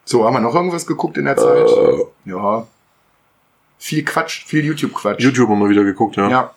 [0.05, 1.67] So, haben wir noch irgendwas geguckt in der Zeit?
[1.69, 2.31] Äh.
[2.31, 2.67] Ja.
[3.79, 5.21] Viel Quatsch, viel YouTube-Quatsch.
[5.21, 6.29] YouTube haben wir wieder geguckt, ja.
[6.31, 6.55] Ja.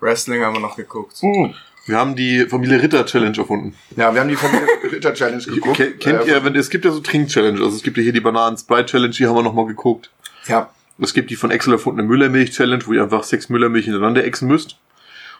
[0.00, 1.16] Wrestling haben wir noch geguckt.
[1.20, 1.54] Hm.
[1.86, 3.74] Wir haben die Familie Ritter Challenge erfunden.
[3.96, 5.76] Ja, wir haben die Familie Ritter Challenge geguckt.
[5.76, 8.20] Ke- Kennt ihr, wenn, es gibt ja so Trink-Challenge, also es gibt ja hier die
[8.20, 10.10] Bananen-Sprite-Challenge, die haben wir nochmal geguckt.
[10.46, 10.70] Ja.
[11.00, 14.76] Es gibt die von Excel erfundene Müllermilch-Challenge, wo ihr einfach sechs Müllermilch hintereinander exen müsst.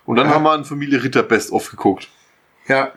[0.06, 0.34] Und dann Ja.
[0.34, 2.08] haben wir eine Familie Ritter Best-of geguckt,
[2.68, 2.92] Ja.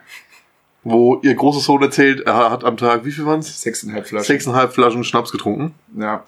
[0.83, 3.61] wo ihr großer Sohn erzählt, er hat am Tag, wie viel waren's?
[3.61, 4.25] Sechseinhalb Flaschen.
[4.27, 5.73] Sechseinhalb Flaschen Schnaps getrunken.
[5.97, 6.23] Ja.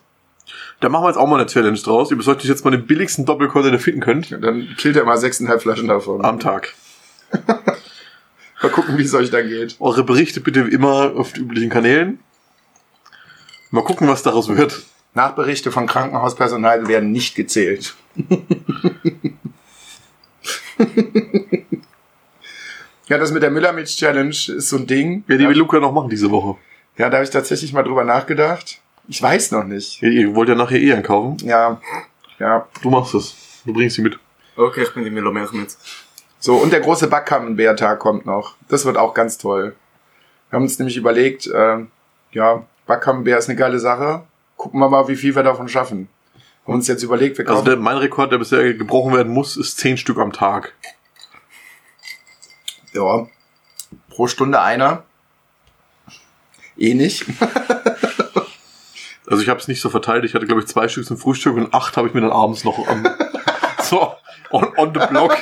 [0.79, 2.11] Da machen wir jetzt auch mal eine Challenge draus.
[2.11, 5.05] Ihr besorgt euch jetzt mal den billigsten Doppelkorn, den ihr finden könnt, Dann killt er
[5.05, 6.23] mal sechseinhalb Flaschen davon.
[6.23, 6.73] am Tag.
[8.61, 9.75] Mal gucken, wie es euch dann geht.
[9.79, 12.19] Eure Berichte bitte wie immer auf den üblichen Kanälen.
[13.69, 14.83] Mal gucken, was daraus wird.
[15.15, 17.95] Nachberichte von Krankenhauspersonal werden nicht gezählt.
[23.07, 25.23] ja, das mit der Müllermilch-Challenge ist so ein Ding.
[25.27, 26.57] Ja, die will Luca noch machen diese Woche.
[26.97, 28.81] Ja, da habe ich tatsächlich mal drüber nachgedacht.
[29.07, 30.01] Ich weiß noch nicht.
[30.01, 31.37] Ihr, ihr wollt ja nachher eh einkaufen.
[31.47, 31.79] Ja,
[32.39, 32.67] ja.
[32.81, 33.61] Du machst es.
[33.65, 34.19] Du bringst sie mit.
[34.57, 35.77] Okay, ich bin die Milomilch mit.
[36.39, 38.55] So, und der große Backkammenbärtag kommt noch.
[38.67, 39.75] Das wird auch ganz toll.
[40.49, 41.89] Wir haben uns nämlich überlegt, ähm,
[42.31, 44.23] ja, Backkammenbär ist eine geile Sache.
[44.57, 46.07] Gucken wir mal, wie viel wir davon schaffen.
[46.65, 47.65] Haben uns jetzt überlegt, wir Also kaufen...
[47.69, 50.73] der, mein Rekord, der bisher gebrochen werden muss, ist zehn Stück am Tag.
[52.93, 53.27] ja,
[54.09, 55.03] pro Stunde einer.
[56.77, 57.25] Eh nicht.
[59.27, 60.23] Also ich habe es nicht so verteilt.
[60.23, 62.63] Ich hatte, glaube ich, zwei Stück zum Frühstück und acht habe ich mir dann abends
[62.63, 63.07] noch am,
[63.81, 64.13] so
[64.51, 65.35] on, on the block.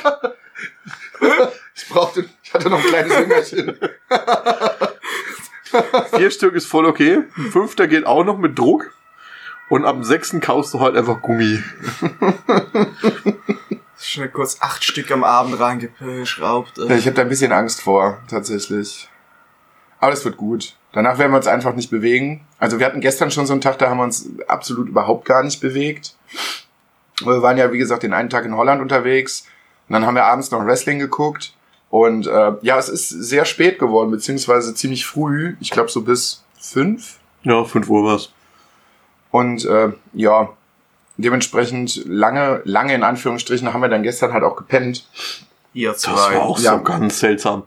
[1.74, 3.78] Ich brauchte, ich hatte noch ein kleines Hüngerchen.
[6.16, 7.24] Vier Stück ist voll okay.
[7.36, 8.94] Ein fünfter geht auch noch mit Druck.
[9.74, 11.58] Und am sechsten kaufst du halt einfach Gummi.
[13.98, 16.78] Schnell kurz acht Stück am Abend reingeschraubt.
[16.78, 19.08] Ja, ich habe da ein bisschen Angst vor, tatsächlich.
[19.98, 20.76] Aber es wird gut.
[20.92, 22.46] Danach werden wir uns einfach nicht bewegen.
[22.60, 25.42] Also wir hatten gestern schon so einen Tag, da haben wir uns absolut überhaupt gar
[25.42, 26.14] nicht bewegt.
[27.24, 29.44] Wir waren ja, wie gesagt, den einen Tag in Holland unterwegs.
[29.88, 31.52] Und dann haben wir abends noch Wrestling geguckt.
[31.90, 35.56] Und äh, ja, es ist sehr spät geworden, beziehungsweise ziemlich früh.
[35.58, 37.18] Ich glaube so bis fünf.
[37.42, 38.30] Ja, fünf Uhr war's.
[39.34, 40.50] Und äh, ja,
[41.16, 45.08] dementsprechend lange, lange in Anführungsstrichen haben wir dann gestern halt auch gepennt.
[45.72, 46.36] Ihr Das zwei.
[46.36, 46.76] war auch Ja.
[46.78, 47.64] so ganz seltsam.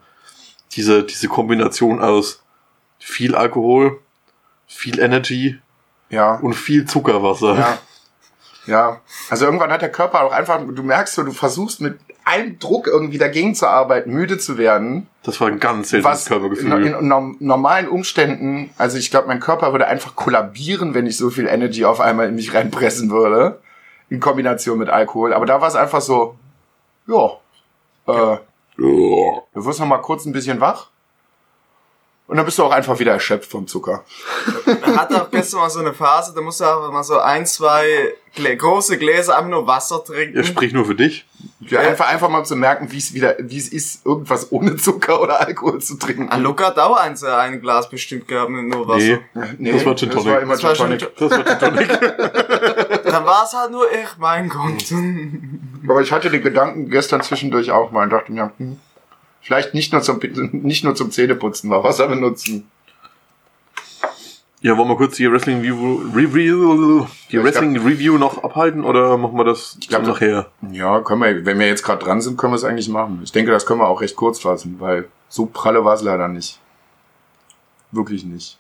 [0.78, 2.42] Diese, diese Kombination aus
[3.00, 4.00] viel Alkohol,
[4.66, 5.60] viel Energy
[6.10, 6.36] Ja.
[6.36, 7.58] und viel Zuckerwasser.
[7.58, 7.78] Ja.
[8.66, 9.02] Ja.
[9.30, 12.88] Also irgendwann hat der Körper auch einfach, du merkst so, du versuchst mit allem Druck
[12.88, 15.08] irgendwie dagegen zu arbeiten, müde zu werden.
[15.24, 16.86] Das war ein ganz seltsames in, Körpergefühl.
[16.88, 21.30] in norm- normalen Umständen, also ich glaube, mein Körper würde einfach kollabieren, wenn ich so
[21.30, 23.60] viel Energy auf einmal in mich reinpressen würde.
[24.10, 25.34] In Kombination mit Alkohol.
[25.34, 26.36] Aber da war es einfach so,
[27.08, 27.32] ja,
[28.08, 28.40] äh, Ja.
[28.78, 30.90] du wirst noch mal kurz ein bisschen wach.
[32.28, 34.04] Und dann bist du auch einfach wieder erschöpft vom Zucker.
[34.66, 37.46] Er hatte auch gestern mal so eine Phase, da musste er einfach mal so ein,
[37.46, 40.36] zwei Glä große Gläser einfach nur Wasser trinken.
[40.36, 41.26] Er spricht nur für dich.
[41.62, 45.22] Ja, einfach, einfach mal zu merken, wie es wieder, wie es ist, irgendwas ohne Zucker
[45.22, 46.28] oder Alkohol zu trinken.
[46.30, 49.20] Ah, Luca hat auch eins, ein Glas bestimmt gehabt mit nur Wasser.
[49.58, 50.34] Nee, das war Gin Das Tonic.
[50.34, 51.16] war immer Das war schon- Tonic.
[51.18, 51.88] das war Gin Tonic.
[53.06, 54.84] Dann war es halt nur ich, mein Gott.
[55.90, 58.78] Aber ich hatte den Gedanken gestern zwischendurch auch mal und dachte mir, hm,
[59.48, 60.20] vielleicht nicht nur zum,
[60.52, 62.70] nicht nur zum Zähneputzen mal Wasser benutzen.
[64.60, 69.16] Ja, wollen wir kurz die Wrestling Review, Review die Ja, Wrestling Review noch abhalten oder
[69.18, 70.48] machen wir das glaub, nachher?
[70.72, 73.22] Ja, können wir, wenn wir jetzt gerade dran sind, können wir es eigentlich machen.
[73.24, 76.28] Ich denke, das können wir auch recht kurz fassen, weil so pralle war es leider
[76.28, 76.60] nicht.
[77.92, 78.58] Wirklich nicht.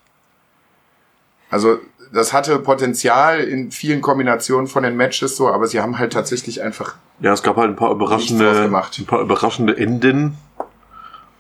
[1.50, 1.80] Also,
[2.13, 6.62] das hatte Potenzial in vielen Kombinationen von den Matches so, aber sie haben halt tatsächlich
[6.62, 10.38] einfach, Ja, es gab halt ein paar überraschende, ein paar überraschende Enden.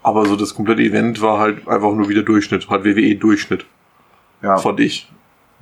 [0.07, 3.65] Aber so das komplette Event war halt einfach nur wieder Durchschnitt, halt WWE Durchschnitt,
[4.41, 5.11] ja, fand ich.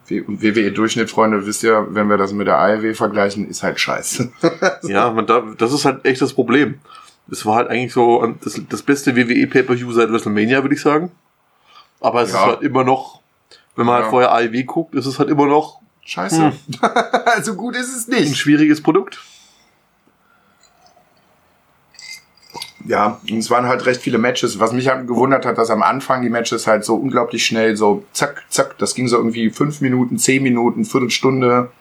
[0.07, 4.31] WWE-Durchschnitt, Freunde, wisst ihr, wenn wir das mit der AEW vergleichen, ist halt scheiße.
[4.83, 6.75] Ja, man da, das ist halt echt das Problem.
[7.31, 11.09] Es war halt eigentlich so das, das beste WWE Pay-Per-View seit WrestleMania, würde ich sagen.
[12.01, 12.39] Aber es Ja.
[12.41, 13.21] ist halt immer noch,
[13.75, 14.01] wenn man Ja.
[14.03, 16.51] halt vorher AEW guckt, ist es halt immer noch Scheiße.
[17.25, 18.37] also gut ist es ein nicht.
[18.37, 19.19] schwieriges Produkt.
[22.87, 24.59] Ja, und es waren halt recht viele Matches.
[24.59, 28.03] Was mich halt gewundert hat, dass am Anfang die Matches halt so unglaublich schnell so
[28.13, 31.71] zack, zack, das ging so irgendwie fünf Minuten, zehn Minuten, Viertelstunde.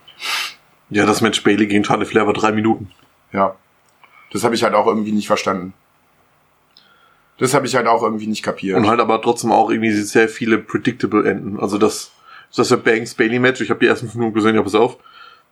[0.91, 2.91] Ja, das Match Bailey gegen Charlotte Flair war drei Minuten.
[3.33, 3.57] Ja.
[4.33, 5.75] Das habe ich halt auch irgendwie nicht verstanden.
[7.39, 8.77] Das habe ich halt auch irgendwie nicht kapiert.
[8.77, 11.59] Und halt aber trotzdem auch irgendwie sehr viele predictable Enden.
[11.61, 12.13] Also das,
[12.49, 13.61] das ist das Banks Bailey Match.
[13.61, 14.99] Ich habe die ersten fünf Minuten gesehen, ja, pass auf.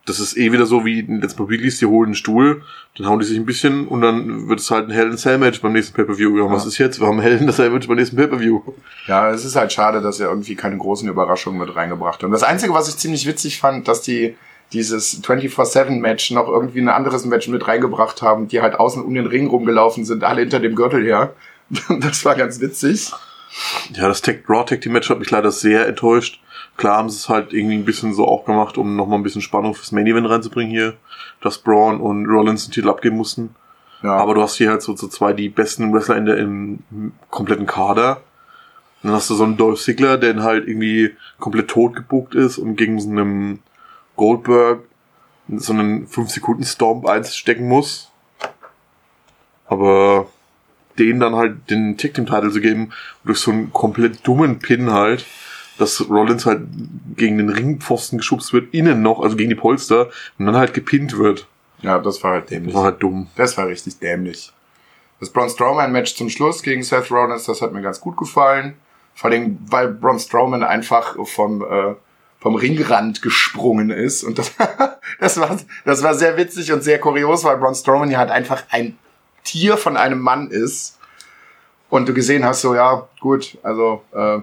[0.05, 2.63] Das ist eh wieder so wie in Let's Mobilis, die holen einen Stuhl,
[2.97, 5.37] dann hauen die sich ein bisschen und dann wird es halt ein Hell in Cell
[5.37, 6.37] Match beim nächsten Pay-Per-View.
[6.37, 6.99] Ja, was ist jetzt?
[6.99, 8.61] Wir haben ein Hell in Cell Match beim nächsten Pay-Per-View.
[9.07, 12.25] Ja, es ist halt schade, dass er irgendwie keine großen Überraschungen mit reingebracht hat.
[12.25, 14.35] Und das Einzige, was ich ziemlich witzig fand, dass die
[14.73, 19.27] dieses 24-7-Match noch irgendwie ein anderes Match mit reingebracht haben, die halt außen um den
[19.27, 21.33] Ring rumgelaufen sind, alle hinter dem Gürtel her.
[22.01, 23.11] Das war ganz witzig.
[23.93, 26.39] Ja, das Tech Raw Tag Team Match hat mich leider sehr enttäuscht.
[26.77, 29.41] Klar haben sie es halt irgendwie ein bisschen so auch gemacht, um nochmal ein bisschen
[29.41, 30.95] Spannung fürs Main Event reinzubringen hier,
[31.41, 33.55] dass Braun und Rollins den Titel abgeben mussten.
[34.01, 36.79] Ja, Aber du hast hier halt so, so zwei die besten Wrestler in der, im
[37.29, 38.21] kompletten Kader.
[39.01, 42.75] Dann hast du so einen Dolph Ziggler, der halt irgendwie komplett tot gebuckt ist und
[42.75, 43.59] gegen so einen
[44.15, 44.79] Goldberg
[45.49, 48.11] so einen 5-Sekunden-Stomp einstecken muss.
[49.67, 50.27] Aber
[50.99, 52.91] den dann halt den Tag Team Title zu geben,
[53.23, 55.25] durch so einen komplett dummen Pin halt,
[55.77, 56.61] dass Rollins halt
[57.15, 61.17] gegen den Ringpfosten geschubst wird, innen noch, also gegen die Polster, und dann halt gepinnt
[61.17, 61.47] wird.
[61.81, 62.73] Ja, das war halt Das dämlich.
[62.75, 63.27] war halt dumm.
[63.35, 64.53] Das war richtig dämlich.
[65.19, 68.75] Das Braun Strowman-Match zum Schluss gegen Seth Rollins, das hat mir ganz gut gefallen.
[69.15, 71.95] Vor allem, weil Braun Strowman einfach vom, äh,
[72.39, 74.23] vom Ringrand gesprungen ist.
[74.23, 74.51] Und das,
[75.19, 78.63] das, war, das war sehr witzig und sehr kurios, weil Braun Strowman ja halt einfach
[78.69, 78.97] ein
[79.43, 80.99] Tier von einem Mann ist.
[81.89, 84.39] Und du gesehen hast, so, ja, gut, also, äh,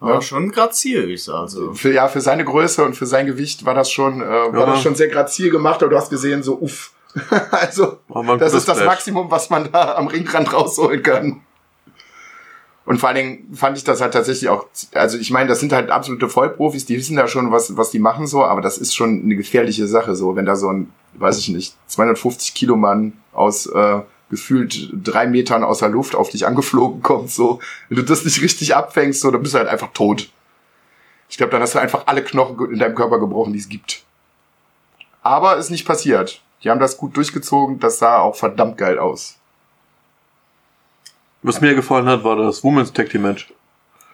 [0.00, 0.20] Aber Ja.
[0.22, 1.72] schon graziös, also.
[1.74, 4.66] für, ja, für seine Größe und für sein Gewicht war das schon, äh, war Ja.
[4.66, 6.92] das schon sehr grazil gemacht, aber du hast gesehen, so, uff.
[7.52, 8.88] also, War das ist das Splash.
[8.94, 11.40] Maximum, was man da am Ringrand rausholen kann.
[12.86, 15.72] Und vor allen Dingen fand ich das halt tatsächlich auch, also ich meine, das sind
[15.72, 18.94] halt absolute Vollprofis, die wissen da schon, was, was die machen so, aber das ist
[18.94, 23.14] schon eine gefährliche Sache so, wenn da so ein, weiß ich nicht, 250 Kilo Mann
[23.32, 28.02] aus äh, gefühlt drei Metern aus der Luft auf dich angeflogen kommt, so, wenn du
[28.04, 30.30] das nicht richtig abfängst, so, dann bist du halt einfach tot.
[31.28, 34.02] Ich glaube, dann hast du einfach alle Knochen in deinem Körper gebrochen, die es gibt.
[35.22, 36.40] Aber ist nicht passiert.
[36.62, 39.36] Die haben das gut durchgezogen, das sah auch verdammt geil aus.
[41.42, 43.52] Was mir gefallen hat, war das Women's Tag Team Match.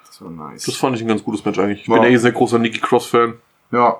[0.06, 0.64] Das war nice.
[0.64, 1.82] Das fand ich ein ganz gutes Match eigentlich.
[1.82, 1.94] Ich Ja.
[1.94, 3.34] bin eh sehr großer Nikki Cross Fan.
[3.70, 3.98] Ja,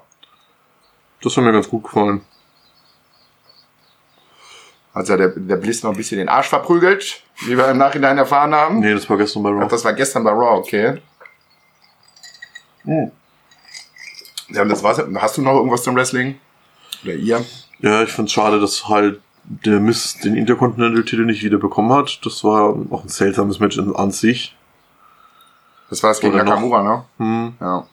[1.22, 2.22] Das hat mir ganz gut gefallen.
[4.92, 8.54] Also der, der Bliss noch ein bisschen den Arsch verprügelt, wie wir im Nachhinein erfahren
[8.54, 8.80] haben.
[8.80, 9.68] Nee, das war gestern bei Ach, Raw.
[9.68, 11.00] das war gestern bei Raw, okay.
[12.84, 13.10] Hm.
[14.48, 15.00] Ja, das war's.
[15.16, 16.40] Hast du noch irgendwas zum Wrestling?
[17.04, 17.44] Oder ihr?
[17.78, 22.20] Ja, ich find's schade, dass halt der Mist den Intercontinental-Titel nicht wieder bekommen hat.
[22.24, 24.56] Das war auch ein seltsames Match an sich.
[25.88, 26.50] Das war es gegen Oder noch?
[26.50, 27.04] Nakamura, ne?
[27.18, 27.54] Hm.
[27.60, 27.86] Ja.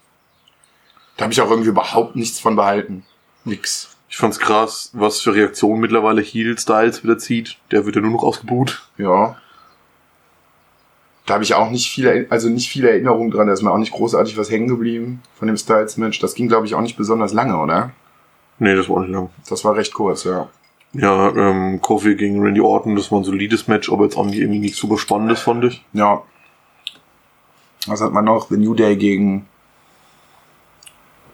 [1.16, 3.04] Da habe ich auch irgendwie überhaupt nichts von behalten.
[3.44, 3.97] Nix.
[4.10, 7.58] Ich fand's krass, was für Reaktionen mittlerweile Heel Styles wieder zieht.
[7.72, 8.90] Der wird ja nur noch ausgebuht.
[8.98, 9.38] Ja.
[11.26, 13.48] Da habe ich auch nicht viele, also nicht viele Erinnerungen dran.
[13.48, 16.20] Da ist mir auch nicht großartig was hängen geblieben von dem Styles-Match.
[16.20, 17.92] Das ging, glaube ich, auch nicht besonders lange, oder?
[18.60, 19.30] Nee, das war auch nicht lang.
[19.50, 20.48] Das war recht kurz, ja.
[20.94, 24.40] Ja, ähm, Kofi gegen Randy Orton, das war ein solides Match, aber jetzt auch nicht
[24.40, 25.84] irgendwie nichts super Spannendes, fand ich.
[25.92, 26.24] Ja.
[27.88, 28.48] Was hat man noch?
[28.50, 29.48] The New Day gegen.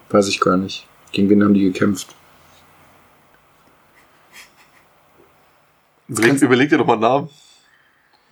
[0.10, 0.88] Weiß ich gar nicht.
[1.12, 2.16] Gegen wen haben die gekämpft?
[6.08, 7.30] Überleg, überleg dir doch mal einen Namen.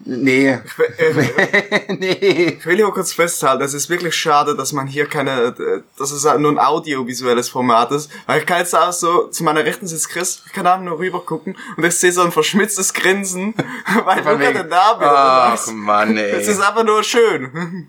[0.04, 0.58] Nee.
[0.98, 2.58] Äh, nee.
[2.58, 6.12] Ich will hier kurz festhalten, es ist wirklich schade, dass man hier keine, äh, dass
[6.12, 8.10] es nur ein audiovisuelles Format ist.
[8.26, 10.98] Weil ich kann jetzt auch so, zu meiner Rechten sitzt Chris, ich kann einfach nur
[11.00, 13.54] rüber gucken und ich sehe so ein verschmitztes Grinsen,
[14.06, 15.68] weil Luca wegen- den Namen Ach.
[15.72, 16.32] Mann, ey.
[16.32, 17.88] Es ist einfach nur schön.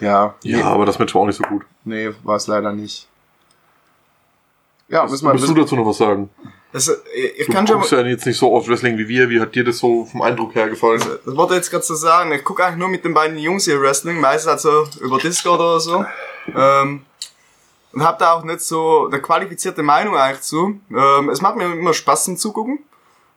[0.00, 0.34] Ja.
[0.42, 1.64] Ja, Nee, aber das Match war auch nicht so gut.
[1.84, 3.06] nee war es leider nicht.
[4.88, 6.28] Ja, müssen wir, Musst du müssen, dazu noch was sagen?
[6.74, 6.96] Das, äh,
[7.36, 9.30] ich Du kann schon, guckst ja jetzt nicht so oft Wrestling wie wir.
[9.30, 11.00] Wie hat dir das so vom Eindruck her gefallen?
[11.24, 13.64] das wollte ich jetzt gerade so sagen, ich gucke eigentlich nur mit den beiden Jungs
[13.64, 16.04] hier Wrestling, meistens also über Discord oder so.
[16.52, 17.06] Ähm,
[17.92, 20.80] und habe da auch nicht so eine qualifizierte Meinung eigentlich zu.
[20.90, 22.80] Ähm, es macht mir immer Spaß zum Zugucken.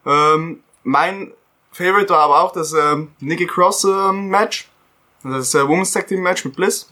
[0.03, 1.31] Ähm, mein
[1.71, 4.67] Favorite war aber auch das ähm, Nikki Cross ähm, Match.
[5.23, 6.89] Das äh, Women's Tag Team Match mit Bliss.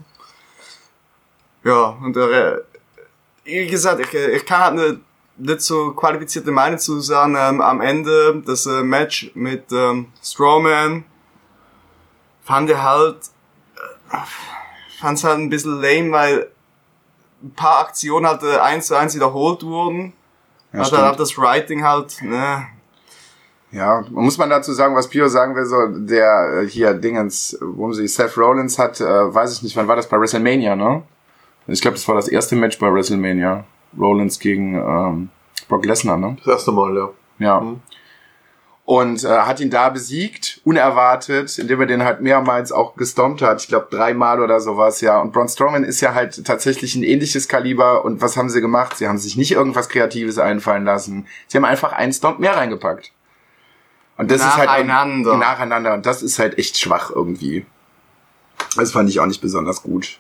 [1.63, 2.59] Ja, und äh,
[3.45, 5.01] wie gesagt, ich, äh, ich kann halt nicht,
[5.37, 7.35] nicht so qualifizierte Meinung zu sagen.
[7.37, 11.05] Ähm, am Ende das äh, Match mit ähm, Strowman
[12.43, 13.17] fand ich halt
[14.11, 14.17] äh,
[14.99, 16.51] fand's halt ein bisschen lame, weil
[17.43, 20.13] ein paar Aktionen halt äh, eins zu eins wiederholt wurden.
[20.71, 21.01] ja, hat stimmt.
[21.01, 22.67] halt das Writing halt, ne,
[23.75, 27.91] ja, muss man dazu sagen, was Pio sagen will, so der äh, hier Dingens, wo
[27.91, 31.03] sie Seth Rollins hat, äh, weiß ich nicht, wann war das bei WrestleMania, ne?
[31.67, 33.65] Ich glaube, das war das erste Match bei WrestleMania.
[33.99, 35.29] Rollins gegen ähm,
[35.67, 36.37] Brock Lesnar, ne?
[36.43, 37.09] Das erste Mal, ja.
[37.39, 37.59] Ja.
[37.59, 37.81] Mhm.
[38.85, 43.59] Und äh, hat ihn da besiegt, unerwartet, indem er den halt mehrmals auch gestompt hat.
[43.61, 45.19] Ich glaube dreimal oder sowas, ja.
[45.19, 48.05] Und Braun Strowman ist ja halt tatsächlich ein ähnliches Kaliber.
[48.05, 48.95] Und was haben sie gemacht?
[48.97, 51.25] Sie haben sich nicht irgendwas Kreatives einfallen lassen.
[51.47, 53.11] Sie haben einfach einen Stomp mehr reingepackt.
[54.17, 55.35] Und das ist halt Nacheinander.
[55.37, 55.93] nacheinander.
[55.95, 57.65] Und das ist halt echt schwach irgendwie.
[58.77, 60.19] Das fand ich auch nicht besonders gut.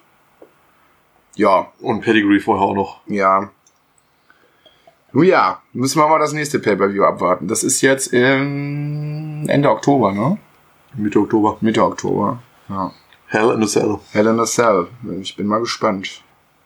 [1.35, 3.01] Ja, Und Pedigree vorher auch noch.
[3.05, 3.51] ja.
[5.15, 7.47] Nun ja, müssen wir mal das nächste Pay-Per-View abwarten.
[7.47, 10.37] Das ist jetzt Ende Oktober, ne?
[10.93, 11.55] Mitte Oktober.
[11.61, 12.39] Mitte Oktober.
[12.67, 12.91] Ja.
[13.27, 13.97] Hell in a Cell.
[14.11, 14.89] Hell in a Cell.
[15.21, 16.21] Ich bin mal gespannt.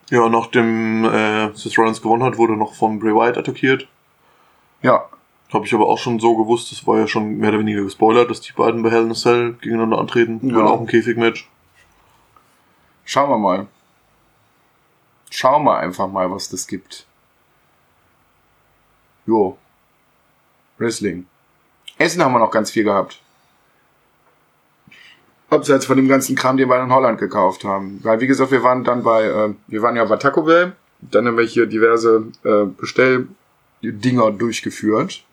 [0.10, 3.88] Ja, nachdem äh, Seth Rollins gewonnen hat, wurde noch von Bray Wyatt attackiert.
[4.82, 5.08] Ja,
[5.54, 8.32] Habe ich aber auch schon so gewusst, das war ja schon mehr oder weniger gespoilert,
[8.32, 10.40] dass die beiden bei Hell in a Cell gegeneinander antreten.
[10.50, 10.58] Ja.
[10.58, 10.66] Ja.
[10.66, 11.48] auch ein Käfigmatch.
[13.06, 13.68] schauen wir mal.
[15.30, 17.06] Schauen wir einfach mal, was das gibt.
[19.30, 19.58] Jo.
[20.80, 21.28] Wrestling.
[22.00, 23.22] Essen haben wir noch ganz viel gehabt.
[25.52, 28.00] Abseits von dem ganzen Kram, den wir in Holland gekauft haben.
[28.02, 30.74] Weil, wie gesagt, wir waren dann bei, äh, wir waren ja bei Taco Bell.
[31.02, 35.24] Dann haben wir hier diverse äh, Bestelldinger durchgeführt.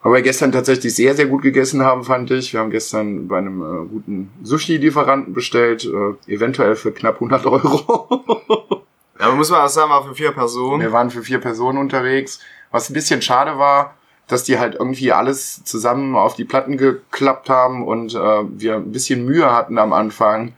[0.00, 2.54] Aber wir gestern tatsächlich sehr, sehr gut gegessen haben, fand ich.
[2.54, 8.84] Wir haben gestern bei einem äh, guten Sushi-Lieferanten bestellt, äh, eventuell für knapp 100 Euro.
[9.18, 10.80] Ja, aber muss man auch sagen, war für vier Personen.
[10.80, 12.38] Wir waren für vier Personen unterwegs.
[12.70, 13.94] Was ein bisschen schade war,
[14.26, 18.18] dass die halt irgendwie alles zusammen auf die Platten geklappt haben und äh,
[18.60, 20.52] wir ein bisschen Mühe hatten am Anfang,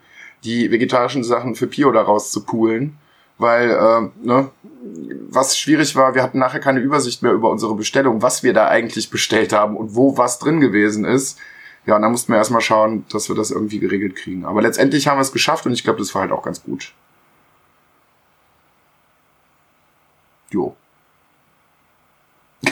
[0.44, 2.98] die vegetarischen Sachen für Pio daraus zu poolen.
[3.38, 4.50] Weil, äh, ne,
[5.30, 8.68] was schwierig war, wir hatten nachher keine Übersicht mehr über unsere Bestellung, was wir da
[8.68, 11.38] eigentlich bestellt haben und wo was drin gewesen ist.
[11.86, 14.44] Ja, und da mussten wir erstmal schauen, dass wir das irgendwie geregelt kriegen.
[14.44, 16.92] Aber letztendlich haben wir es geschafft und ich glaube, das war halt auch ganz gut.
[20.50, 20.76] Jo.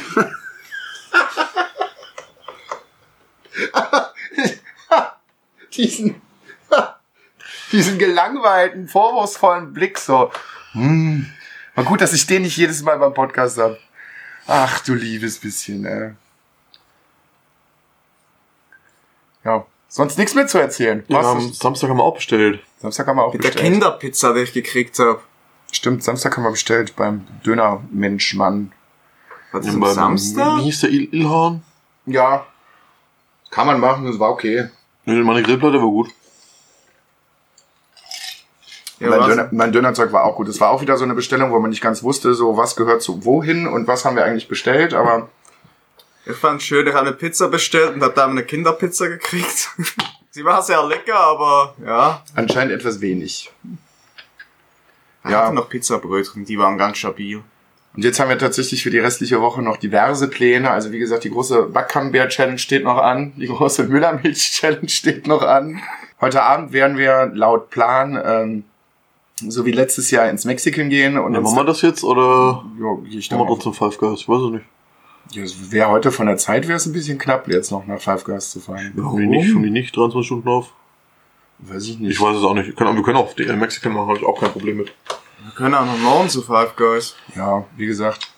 [5.72, 6.20] diesen,
[7.72, 10.30] diesen gelangweilten, vorwurfsvollen Blick so.
[10.72, 11.26] Hm,
[11.74, 13.78] war gut, dass ich den nicht jedes Mal beim Podcast habe.
[14.47, 16.12] Ach du liebes bisschen, ey.
[19.45, 21.05] Ja, sonst nichts mehr zu erzählen.
[21.09, 22.62] Ja, am Samstag haben wir auch bestellt.
[22.80, 23.72] Samstag haben wir auch Mit der bestellt.
[23.72, 25.20] Kinderpizza, die ich gekriegt habe.
[25.70, 28.72] Stimmt, Samstag haben wir bestellt beim Dönermenschmann.
[29.53, 30.59] Was ist am Samstag?
[30.59, 31.62] Wie hieß der Il Ilhan?
[32.07, 32.46] Ja,
[33.51, 34.68] kann man machen, das war okay.
[35.05, 36.11] Nee, Meine Grillplatte war gut.
[39.01, 39.28] Ja, mein?
[39.28, 40.49] Döner, mein Dönerzeug war auch gut.
[40.49, 43.01] Es war auch wieder so eine Bestellung, wo man nicht ganz wusste, so was gehört
[43.03, 45.28] zu wohin und was haben wir eigentlich bestellt, aber
[46.26, 49.70] Ich fand schön, ich habe eine Pizza bestellt und habe da eine Kinderpizza gekriegt.
[50.30, 52.22] Sie war sehr lecker, aber ja.
[52.34, 53.51] anscheinend etwas wenig.
[55.24, 55.44] Ich Ja.
[55.44, 57.42] hatte noch Pizzabrötchen, die waren ganz stabil.
[57.95, 60.70] Und jetzt haben wir tatsächlich für die restliche Woche noch diverse Pläne.
[60.70, 63.32] Also wie gesagt, die große Backcamembert-Challenge steht noch an.
[63.36, 65.80] Die große Müllermilch-Challenge steht noch an.
[66.20, 68.64] Heute Abend werden wir laut Plan, ähm,
[69.36, 71.18] so wie letztes Jahr, ins Mexican gehen.
[71.18, 74.20] Und Ja, machen wir das jetzt oder Ja, gehe ich machen wir trotzdem Five Guys?
[74.20, 74.64] Ich weiß es nicht.
[75.32, 78.24] Ja, wäre heute von der Zeit wäre es ein bisschen knapp, jetzt noch nach Five
[78.24, 78.93] Guys zu fahren.
[78.95, 80.72] Die nicht, haben die nicht 23 Stunden auf?
[81.59, 82.12] Weiß ich nicht.
[82.12, 82.68] Ich weiß es auch nicht.
[82.68, 84.93] Wir können, auch die äh, Mexican machen, habe ich auch kein Problem mit.
[85.43, 87.14] Wir können auch noch morgen zu Five Guys.
[87.34, 88.28] Ja, wie gesagt.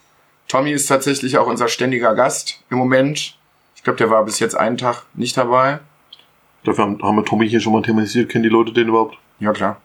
[0.49, 3.39] Tommy ist tatsächlich auch unser ständiger Gast im Moment.
[3.77, 5.81] Ich glaube, der war bis jetzt einen Tag nicht dabei.
[6.65, 8.29] Dafür haben, haben wir Tommy hier schon mal thematisiert.
[8.31, 9.17] Kennen die Leute den überhaupt?
[9.39, 9.81] Ja, klar.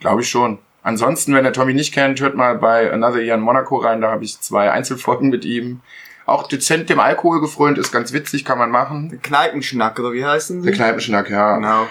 [0.00, 0.58] Glaube ich schon.
[0.82, 4.00] Ansonsten, wenn der Tommy nicht kennt, hört mal bei Another Year in Monaco rein.
[4.00, 5.80] Da habe ich zwei Einzelfolgen mit ihm.
[6.26, 9.08] Auch dezent dem Alkohol gefrönt, ist ganz witzig, kann man machen.
[9.08, 10.76] Der Kneipenschnack, oder wie heißen Der die?
[10.78, 11.56] Kneipenschnack, ja.
[11.56, 11.86] Genau.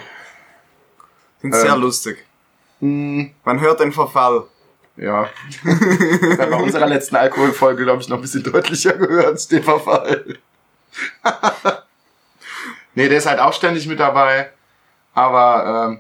[1.42, 1.60] Sind Ähm.
[1.62, 2.26] sehr lustig.
[2.80, 4.44] Hm, Man hört den Verfall.
[4.98, 5.28] ja.
[6.38, 10.38] da bei unserer letzten Alkoholfolge, glaube ich, noch ein bisschen deutlicher gehört, den Verfall.
[12.96, 14.52] nee, der ist halt auch ständig mit dabei.
[15.14, 16.00] Aber ähm,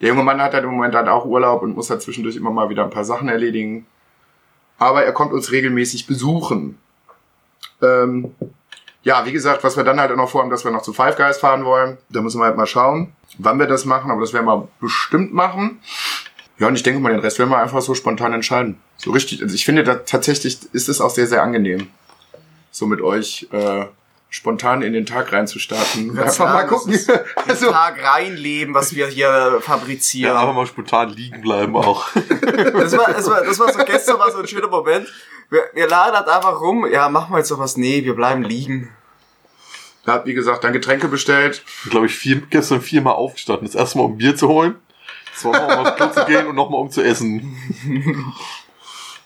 [0.00, 2.50] der junge Mann hat halt im Moment halt auch Urlaub und muss halt zwischendurch immer
[2.50, 3.86] mal wieder ein paar Sachen erledigen.
[4.78, 6.78] Aber er kommt uns regelmäßig besuchen.
[7.82, 8.34] Ähm,
[9.06, 11.16] ja, wie gesagt, was wir dann halt auch noch vorhaben, dass wir noch zu Five
[11.16, 11.96] Guys fahren wollen.
[12.10, 14.10] Da müssen wir halt mal schauen, wann wir das machen.
[14.10, 15.80] Aber das werden wir bestimmt machen.
[16.58, 18.80] Ja, und ich denke mal, den Rest werden wir einfach so spontan entscheiden.
[18.96, 21.86] So richtig, also ich finde, da tatsächlich ist es auch sehr, sehr angenehm,
[22.72, 23.84] so mit euch äh,
[24.28, 26.16] spontan in den Tag reinzustarten.
[26.16, 26.92] Ja, Einfach mal gucken.
[26.92, 30.36] ist- Den Also, Tag reinleben, was wir hier Ja, fabrizieren.
[30.36, 32.08] aber mal spontan liegen bleiben auch.
[32.16, 35.06] Das war, das war, das war so gestern war so ein schöner Moment.
[35.50, 36.86] Wir, wir laden halt einfach rum.
[36.90, 37.76] Ja, machen wir jetzt noch was?
[37.76, 38.90] Nee, wir bleiben liegen.
[40.06, 41.62] Er hat, wie gesagt, dann Getränke bestellt.
[41.90, 43.66] glaube ich, vier, gestern viermal aufgestanden.
[43.66, 44.76] Das erste Mal, um Bier zu holen.
[45.34, 47.56] Zweimal, um aufs Klo zu gehen und nochmal, um zu essen.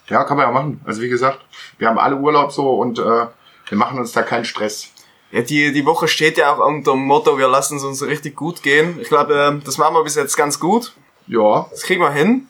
[0.09, 0.81] Ja, kann man ja machen.
[0.85, 1.39] Also wie gesagt,
[1.79, 4.89] wir haben alle Urlaub so und äh, wir machen uns da keinen Stress.
[5.31, 8.35] Ja, die, die Woche steht ja auch unter dem Motto, wir lassen es uns richtig
[8.35, 8.99] gut gehen.
[9.01, 10.95] Ich glaube, ähm, das machen wir bis jetzt ganz gut.
[11.29, 12.49] Ja, Das kriegen wir hin.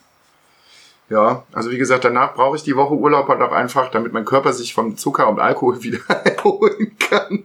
[1.09, 1.43] ja.
[1.53, 4.53] Also wie gesagt, danach brauche ich die Woche Urlaub halt auch einfach, damit mein Körper
[4.53, 7.43] sich vom Zucker und Alkohol wieder erholen kann.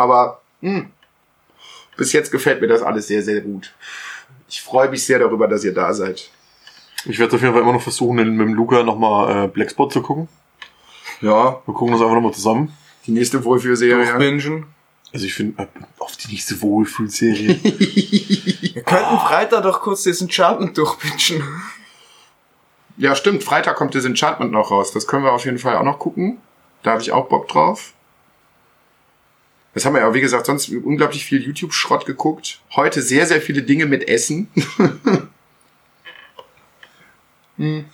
[0.00, 0.86] Aber mh,
[1.98, 3.74] bis jetzt gefällt mir das alles sehr, sehr gut.
[4.48, 6.30] Ich freue mich sehr darüber, dass ihr da seid.
[7.04, 10.00] Ich werde auf jeden Fall immer noch versuchen, mit dem Luca nochmal äh, Blackspot zu
[10.00, 10.28] gucken.
[11.20, 12.72] Ja, Wir gucken das einfach nochmal zusammen.
[13.06, 14.06] die nächste Wohlfühlserie.
[14.06, 14.66] Durchbingen.
[15.12, 15.66] Also ich finde, äh,
[15.98, 17.58] auf die nächste Wohlfühlserie.
[18.74, 21.42] Wir könnten Freitag doch kurz diesen Charten durchpitchen.
[22.96, 23.44] Ja, stimmt.
[23.44, 24.92] Freitag kommt das Enchantment noch raus.
[24.92, 26.38] Das können wir auf jeden Fall auch noch gucken.
[26.82, 27.92] Da habe ich auch Bock drauf.
[29.74, 32.60] Das haben wir ja, wie gesagt, sonst unglaublich viel YouTube-Schrott geguckt.
[32.74, 34.48] Heute sehr, sehr viele Dinge mit Essen.
[37.56, 37.84] Hm.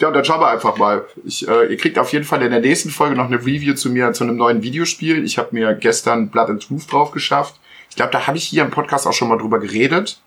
[0.00, 1.04] Ja, und dann schauen wir einfach mal.
[1.24, 3.88] Ich, äh, ihr kriegt auf jeden Fall in der nächsten Folge noch eine Review zu
[3.90, 5.24] mir, zu einem neuen Videospiel.
[5.24, 7.60] Ich habe mir gestern Blood and Truth drauf geschafft.
[7.88, 10.20] Ich glaube, da habe ich hier im Podcast auch schon mal drüber geredet,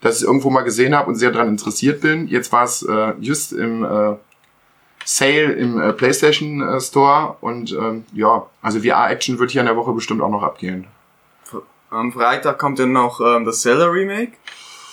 [0.00, 2.28] dass ich irgendwo mal gesehen habe und sehr daran interessiert bin.
[2.28, 4.16] Jetzt war es äh, just im äh,
[5.04, 9.76] Sale im äh, PlayStation äh, Store und ähm, ja, also VR-Action wird hier in der
[9.76, 10.86] Woche bestimmt auch noch abgehen.
[11.90, 14.32] Am Freitag kommt ja noch ähm, das Zelda Remake.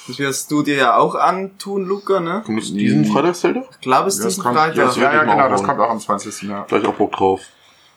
[0.07, 2.43] Das wirst du dir ja auch antun, Luca, ne?
[2.45, 3.63] Kommt es diesen Freitag Zelda?
[3.71, 4.75] Ich glaube, es ist Ja, diesen kommt, Freitag.
[4.77, 6.41] ja, das ja, ja genau, das kommt auch am 20.
[6.49, 6.65] Ja.
[6.67, 7.41] Gleich auch Bock drauf.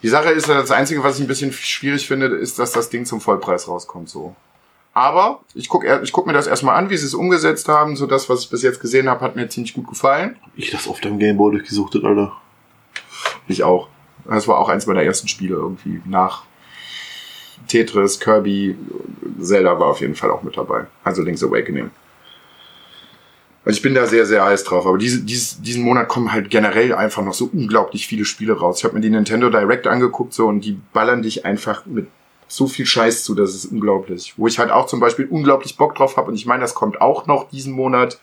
[0.03, 3.05] Die Sache ist, das Einzige, was ich ein bisschen schwierig finde, ist, dass das Ding
[3.07, 4.37] zum Vollpreis rauskommt, so.
[4.95, 7.97] Aber ich guck, ich guck mir das erstmal an, wie sie es umgesetzt haben.
[7.97, 10.37] So das, was ich bis jetzt gesehen habe, hat mir ziemlich gut gefallen.
[10.55, 12.33] Ich das auf deinem Gameboy durchgesuchtet, Alter.
[13.49, 13.89] Ich auch.
[14.25, 16.01] Das war auch eins meiner ersten Spiele irgendwie.
[16.07, 16.45] Nach
[17.67, 18.77] Tetris, Kirby,
[19.41, 20.87] Zelda war auf jeden Fall auch mit dabei.
[21.03, 21.91] Also Link's Awakening.
[23.65, 24.87] Also ich bin da sehr, sehr heiß drauf.
[24.87, 28.79] Aber diese, dieses, diesen Monat kommen halt generell einfach noch so unglaublich viele Spiele raus.
[28.79, 32.07] Ich habe mir die Nintendo Direct angeguckt so und die ballern dich einfach mit
[32.57, 34.35] so viel Scheiß zu, das ist unglaublich.
[34.37, 37.01] Wo ich halt auch zum Beispiel unglaublich Bock drauf habe und ich meine, das kommt
[37.01, 38.21] auch noch diesen Monat,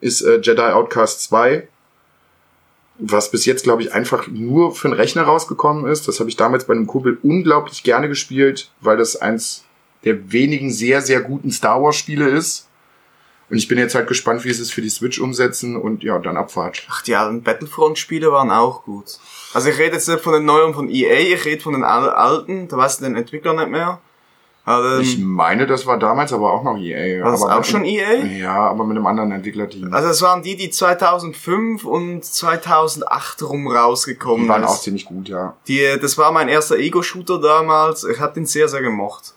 [0.00, 1.68] ist äh, Jedi Outcast 2
[3.00, 6.06] was bis jetzt, glaube ich, einfach nur für den Rechner rausgekommen ist.
[6.06, 9.64] Das habe ich damals bei einem Kumpel unglaublich gerne gespielt, weil das eins
[10.04, 12.68] der wenigen sehr, sehr guten Star Wars-Spiele ist.
[13.50, 16.18] Und ich bin jetzt halt gespannt, wie sie es für die Switch umsetzen und ja,
[16.18, 16.86] dann Abfahrt.
[16.90, 19.18] Ach, die alten Battlefront-Spiele waren auch gut.
[19.52, 22.10] Also ich rede jetzt nicht von den neuen von EA, ich rede von den al-
[22.10, 23.98] alten, da weiß ich den Entwickler nicht mehr.
[24.64, 27.24] Also, Ich meine, das war damals aber auch noch EA.
[27.24, 28.24] war das aber auch schon EA?
[28.24, 29.92] Ja, aber mit einem anderen Entwicklerteam.
[29.92, 34.82] Also es waren die, die 2005 und 2008 rum rausgekommen die waren auch ist.
[34.82, 35.56] ziemlich gut, ja.
[35.66, 38.04] Die, das war mein erster Ego-Shooter damals.
[38.04, 39.32] Ich hab den sehr, sehr gemocht.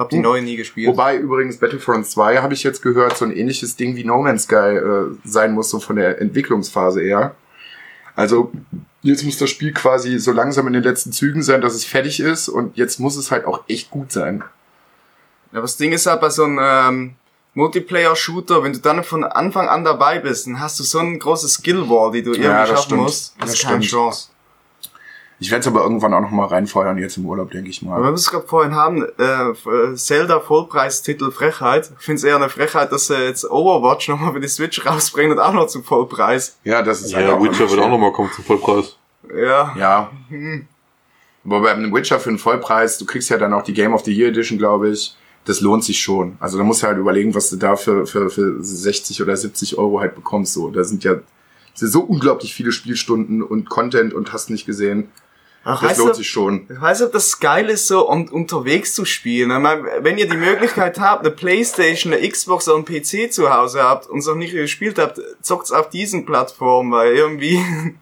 [0.00, 0.22] Hab die Hm.
[0.22, 0.88] neuen nie gespielt.
[0.88, 4.44] Wobei übrigens Battlefront 2, habe ich jetzt gehört, so ein ähnliches Ding wie No Man's
[4.44, 7.34] Sky äh, sein muss, so von der Entwicklungsphase her.
[8.16, 8.50] Also
[9.02, 12.18] jetzt muss das Spiel quasi so langsam in den letzten Zügen sein, dass es fertig
[12.20, 14.42] ist und jetzt muss es halt auch echt gut sein.
[15.52, 17.14] Ja, das Ding ist halt bei so einem ähm,
[17.54, 21.54] Multiplayer-Shooter, wenn du dann von Anfang an dabei bist, dann hast du so ein großes
[21.54, 23.02] Skill-Wall, die du irgendwie Ja, das schaffen stimmt.
[23.02, 23.34] musst.
[23.38, 23.90] Das, Das ist keine stimmt.
[23.92, 24.28] Chance.
[25.42, 27.92] Ich werde es aber irgendwann auch noch mal reinfeuern, jetzt im Urlaub, denke ich Aber
[27.92, 27.96] mal.
[28.02, 31.90] wenn wir es gerade vorhin haben, äh, äh, Zelda Vollpreistitel Frechheit.
[31.98, 35.32] Ich finde es eher eine Frechheit, dass sie jetzt Overwatch nochmal für die Switch rausbringen
[35.32, 36.58] und auch noch zum Vollpreis.
[36.62, 38.96] Ja, das ist halt Ja, auch Witcher wird auch nochmal kommen zum Vollpreis.
[39.34, 39.74] Ja.
[39.76, 40.10] Ja.
[41.44, 44.04] Aber bei einem Witcher für einen Vollpreis, du kriegst ja dann auch die Game of
[44.04, 45.16] the Year Edition, glaube ich.
[45.46, 46.36] Das lohnt sich schon.
[46.38, 49.78] Also da musst du halt überlegen, was du da für, für, für 60 oder 70
[49.78, 50.52] Euro halt bekommst.
[50.52, 51.14] So, da sind ja
[51.74, 55.08] sind so unglaublich viele Spielstunden und Content und hast nicht gesehen.
[55.62, 56.66] Ach, Das lohnt du, sich schon.
[56.70, 59.50] Ich weiß nicht, ob das geil ist, so um, unterwegs zu spielen.
[59.50, 63.52] Ich meine, wenn ihr die Möglichkeit habt, eine Playstation, eine Xbox oder einen PC zu
[63.52, 67.60] Hause habt und es noch nicht gespielt habt, zockt's auf diesen Plattformen, weil irgendwie...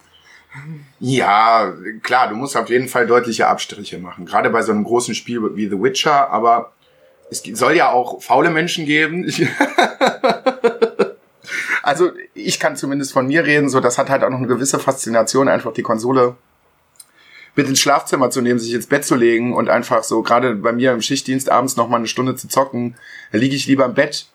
[0.99, 4.27] Ja, klar, du musst auf jeden Fall deutliche Abstriche machen.
[4.27, 6.73] Gerade bei so einem großen Spiel wie The Witcher, aber
[7.31, 9.31] es soll ja auch faule Menschen geben.
[11.89, 14.79] Also ich kann zumindest von mir reden, so das hat halt auch noch eine gewisse
[14.79, 16.37] Faszination, einfach die Konsole
[17.59, 20.73] mit ins Schlafzimmer zu nehmen, sich ins Bett zu legen und einfach so, gerade bei
[20.73, 22.95] mir im Schichtdienst abends noch mal eine Stunde zu zocken,
[23.33, 24.29] da liege ich lieber im Bett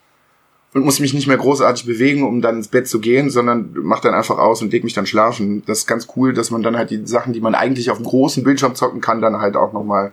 [0.73, 4.01] und muss mich nicht mehr großartig bewegen, um dann ins Bett zu gehen, sondern mach
[4.01, 5.63] dann einfach aus und leg mich dann schlafen.
[5.65, 8.05] Das ist ganz cool, dass man dann halt die Sachen, die man eigentlich auf dem
[8.05, 10.11] großen Bildschirm zocken kann, dann halt auch noch mal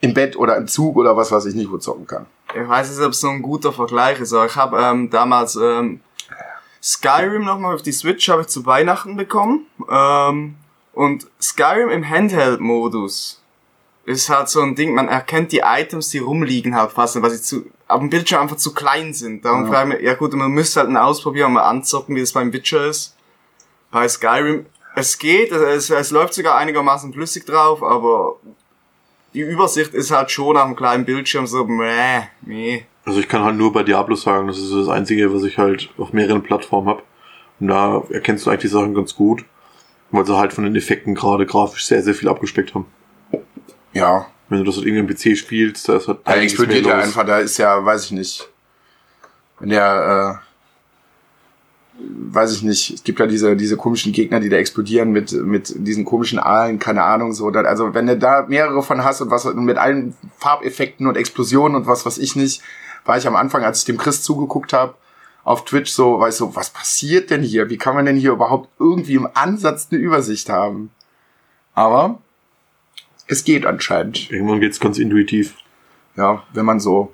[0.00, 2.24] im Bett oder im Zug oder was weiß ich nicht wo zocken kann.
[2.54, 5.56] Ich weiß nicht, ob es so ein guter Vergleich ist, aber ich habe ähm, damals
[5.56, 6.00] ähm,
[6.82, 9.66] Skyrim nochmal auf die Switch habe ich zu Weihnachten bekommen.
[9.90, 10.54] Ähm,
[10.92, 13.40] und Skyrim im Handheld-Modus
[14.04, 17.40] ist halt so ein Ding, man erkennt die Items, die rumliegen halt fast, weil sie
[17.42, 19.44] zu, auf dem Bildschirm einfach zu klein sind.
[19.44, 19.70] Darum Ja.
[19.70, 22.32] frage ich mich, ja gut, man müsste halt mal ausprobieren und mal anzocken, wie das
[22.32, 23.16] beim Witcher ist.
[23.90, 24.66] Bei Skyrim,
[24.96, 28.36] es geht, es, es läuft sogar einigermaßen flüssig drauf, aber
[29.34, 32.84] die Übersicht ist halt schon auf einem kleinen Bildschirm so, meh, nee.
[33.04, 35.58] Also ich kann halt nur bei Diablo sagen, das ist so das Einzige, was ich
[35.58, 37.02] halt auf mehreren Plattformen hab.
[37.60, 39.44] Und da erkennst du eigentlich die Sachen ganz gut,
[40.12, 42.86] weil sie halt von den Effekten gerade grafisch sehr, sehr viel abgesteckt haben.
[43.92, 46.86] Ja, Wenn du das halt irgendwie im PC spielst, da ist halt da einiges explodiert
[46.86, 48.48] ja einfach, da ist ja, weiß ich nicht,
[49.58, 50.40] wenn der,
[51.98, 55.32] äh, weiß ich nicht, es gibt ja diese, diese komischen Gegner, die da explodieren mit,
[55.32, 59.30] mit diesen komischen Aalen, keine Ahnung, so, also wenn du da mehrere von hast und
[59.30, 62.62] was, mit allen Farbeffekten und Explosionen und was weiß ich nicht,
[63.04, 64.94] war ich am Anfang, als ich dem Chris zugeguckt habe,
[65.44, 67.68] auf Twitch so, weißt du, was passiert denn hier?
[67.70, 70.90] Wie kann man denn hier überhaupt irgendwie im Ansatz eine Übersicht haben?
[71.74, 72.18] Aber
[73.26, 74.30] es geht anscheinend.
[74.30, 75.56] Irgendwann geht's ganz intuitiv.
[76.16, 77.12] Ja, wenn man so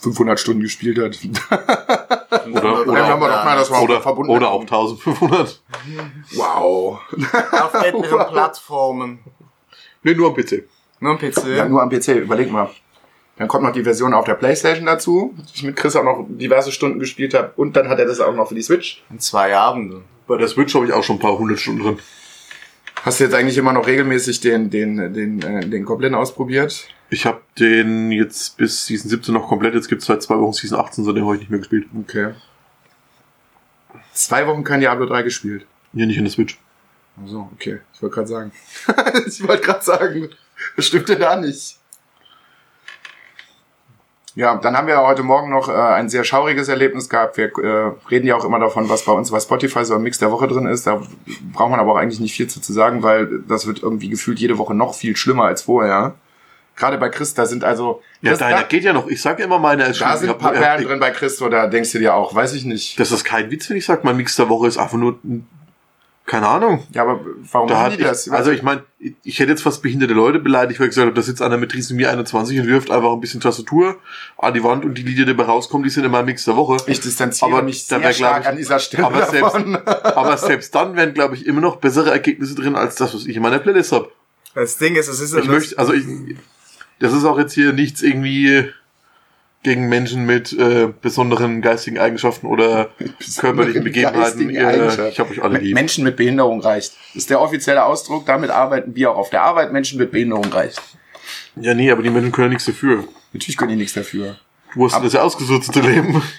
[0.00, 1.18] 500 Stunden gespielt hat.
[2.46, 4.30] Oder, Dann haben wir doch mal das mal oder, verbunden.
[4.30, 5.62] oder auch 1500.
[6.34, 7.00] Wow.
[7.52, 9.20] Auf etlichen Plattformen.
[10.02, 10.64] Nee, nur am PC.
[11.00, 11.46] Nur am PC.
[11.56, 12.70] Ja, nur am PC, überleg mal.
[13.36, 16.26] Dann kommt noch die Version auf der Playstation dazu, die ich mit Chris auch noch
[16.28, 17.52] diverse Stunden gespielt habe.
[17.56, 19.02] Und dann hat er das auch noch für die Switch.
[19.10, 20.04] In zwei Abenden.
[20.26, 21.98] Bei der Switch habe ich auch schon ein paar hundert Stunden drin.
[23.02, 26.88] Hast du jetzt eigentlich immer noch regelmäßig den, den, den, äh, den Goblin ausprobiert?
[27.10, 29.74] Ich habe den jetzt bis Season 17 noch komplett.
[29.74, 31.86] Jetzt gibt's seit zwei Wochen Season 18, so den habe ich nicht mehr gespielt.
[32.00, 32.32] Okay.
[34.12, 35.66] Zwei Wochen kein Diablo 3 gespielt.
[35.94, 36.58] Hier nicht in der Switch.
[37.22, 37.80] Also, okay.
[37.92, 38.52] Ich wollte gerade sagen.
[39.26, 40.30] ich wollte gerade sagen,
[40.74, 41.78] das stimmt da nicht.
[44.36, 47.38] Ja, dann haben wir heute Morgen noch äh, ein sehr schauriges Erlebnis gehabt.
[47.38, 50.18] Wir äh, reden ja auch immer davon, was bei uns bei Spotify so im Mix
[50.18, 50.86] der Woche drin ist.
[50.86, 51.00] Da
[51.54, 54.38] braucht man aber auch eigentlich nicht viel zu, zu sagen, weil das wird irgendwie gefühlt
[54.38, 56.16] jede Woche noch viel schlimmer als vorher.
[56.76, 58.02] Gerade bei Chris, da sind also...
[58.20, 59.06] Ja, das, deiner da, geht ja noch.
[59.06, 61.92] Ich sag immer, meine ist da sind ein paar Perlen drin bei Chris, oder denkst
[61.92, 63.00] du dir auch, weiß ich nicht.
[63.00, 65.46] Das ist kein Witz, wenn ich sag, mein Mix der Woche ist einfach nur, ein-
[66.26, 66.84] keine Ahnung.
[66.92, 67.20] Ja, aber
[67.52, 68.28] warum Da machen hat die ich, das?
[68.28, 68.82] also ich meine,
[69.22, 71.70] ich hätte jetzt fast behinderte Leute beleidigt, weil ich gesagt habe, da sitzt einer mit
[71.70, 73.96] Trisomie 21 und wirft einfach ein bisschen Tastatur
[74.36, 76.56] an die Wand und die Lieder, die dabei rauskommen, die sind in meinem Mix der
[76.56, 76.78] Woche.
[76.88, 79.76] ich distanziere aber mich sehr stark ich- an dieser Stelle aber selbst, davon.
[79.86, 83.36] aber selbst dann wären, glaube ich, immer noch bessere Ergebnisse drin, als das, was ich
[83.36, 84.10] in meiner Playlist habe.
[84.54, 86.04] Das Ding ist, es ist Ich möchte, also ich,
[86.98, 88.68] das ist auch jetzt hier nichts irgendwie
[89.62, 92.90] gegen Menschen mit äh, besonderen geistigen Eigenschaften oder
[93.38, 94.56] körperlichen Begebenheiten.
[94.56, 95.12] Eigenschaften.
[95.12, 95.74] ich habe euch alle lieb.
[95.74, 96.94] Menschen mit Behinderung reicht.
[97.08, 98.26] Das ist der offizielle Ausdruck.
[98.26, 99.72] Damit arbeiten wir auch auf der Arbeit.
[99.72, 100.80] Menschen mit Behinderung reicht.
[101.56, 103.04] Ja, nee, aber die Menschen können ja nichts dafür.
[103.32, 104.36] Natürlich können die nichts dafür.
[104.74, 106.22] Du hast das ja ausgesuchte Leben.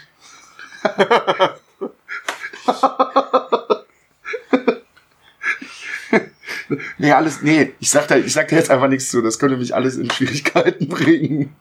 [6.97, 9.21] Nee, alles, nee, ich sag da, ich sag da jetzt einfach nichts zu.
[9.21, 11.55] Das könnte mich alles in Schwierigkeiten bringen.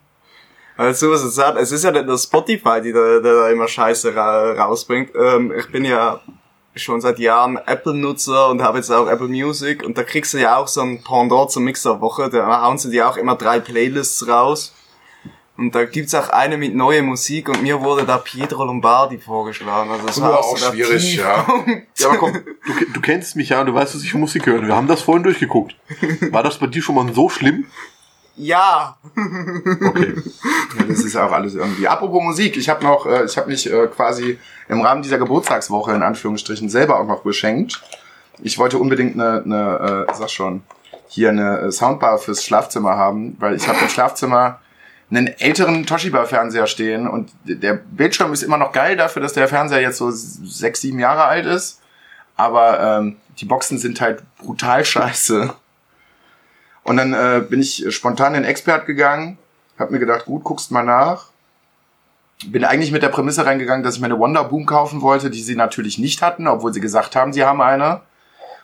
[0.76, 3.66] Also was es sagt, es ist ja nicht nur Spotify, die da, der da immer
[3.66, 5.10] Scheiße ra rausbringt.
[5.14, 6.20] Ähm, ich bin ja
[6.74, 10.56] schon seit Jahren Apple-Nutzer und habe jetzt auch Apple Music und da kriegst du ja
[10.56, 14.74] auch so ein Pendant zur Mixer-Woche, da hauen sie dir auch immer drei Playlists raus.
[15.58, 19.90] Und da gibt's auch eine mit neuer Musik und mir wurde da Pietro Lombardi vorgeschlagen.
[19.90, 21.86] Also das war auch so der Tiefpunkt.
[21.98, 24.66] Ja, aber komm, du, du kennst mich ja und du weißt, dass ich Musik höre.
[24.66, 25.74] Wir haben das vorhin durchgeguckt.
[26.30, 27.64] War das bei dir schon mal so schlimm?
[28.36, 28.96] Ja.
[29.14, 30.14] Okay.
[30.78, 31.88] Ja, das ist auch alles irgendwie.
[31.88, 35.92] Apropos Musik, ich habe noch, äh, ich habe mich äh, quasi im Rahmen dieser Geburtstagswoche
[35.92, 37.82] in Anführungsstrichen selber auch noch beschenkt.
[38.42, 40.62] Ich wollte unbedingt eine, eine äh, sag schon,
[41.08, 44.60] hier eine äh, Soundbar fürs Schlafzimmer haben, weil ich habe im Schlafzimmer
[45.10, 49.80] einen älteren Toshiba-Fernseher stehen und der Bildschirm ist immer noch geil dafür, dass der Fernseher
[49.80, 51.80] jetzt so sechs, sieben Jahre alt ist.
[52.36, 55.54] Aber ähm, die Boxen sind halt brutal scheiße.
[56.86, 59.38] Und dann äh, bin ich spontan in Expert gegangen,
[59.76, 61.26] hab mir gedacht, gut, guckst mal nach.
[62.46, 65.42] Bin eigentlich mit der Prämisse reingegangen, dass ich mir eine Wonder Boom kaufen wollte, die
[65.42, 68.02] sie natürlich nicht hatten, obwohl sie gesagt haben, sie haben eine.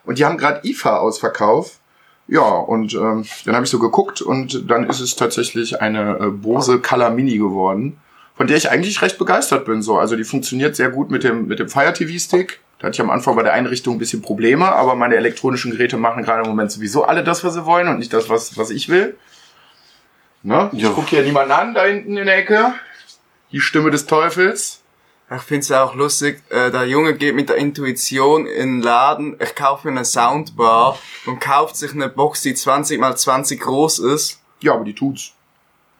[0.04, 1.80] Und die haben gerade IFA-Ausverkauf.
[2.28, 6.26] Ja, und ähm, dann habe ich so geguckt und dann ist es tatsächlich eine äh,
[6.28, 8.00] Bose Color Mini geworden,
[8.36, 9.82] von der ich eigentlich recht begeistert bin.
[9.82, 12.60] So, also die funktioniert sehr gut mit dem mit dem Fire TV Stick.
[12.82, 15.96] Da hatte ich am Anfang bei der Einrichtung ein bisschen Probleme, aber meine elektronischen Geräte
[15.98, 18.70] machen gerade im Moment sowieso alle das, was sie wollen und nicht das, was was
[18.70, 19.16] ich will.
[20.42, 20.68] Ne?
[20.72, 20.90] Ich Ja.
[20.92, 22.74] guck hier niemanden an, da hinten in der Ecke.
[23.52, 24.80] Die Stimme des Teufels.
[25.32, 29.36] Ich find's ja auch lustig, äh, der Junge geht mit der Intuition in den Laden,
[29.40, 34.00] ich kaufe mir eine Soundbar und kauft sich eine Box, die 20 mal 20 groß
[34.00, 34.40] ist.
[34.60, 35.34] Ja, aber die tut's.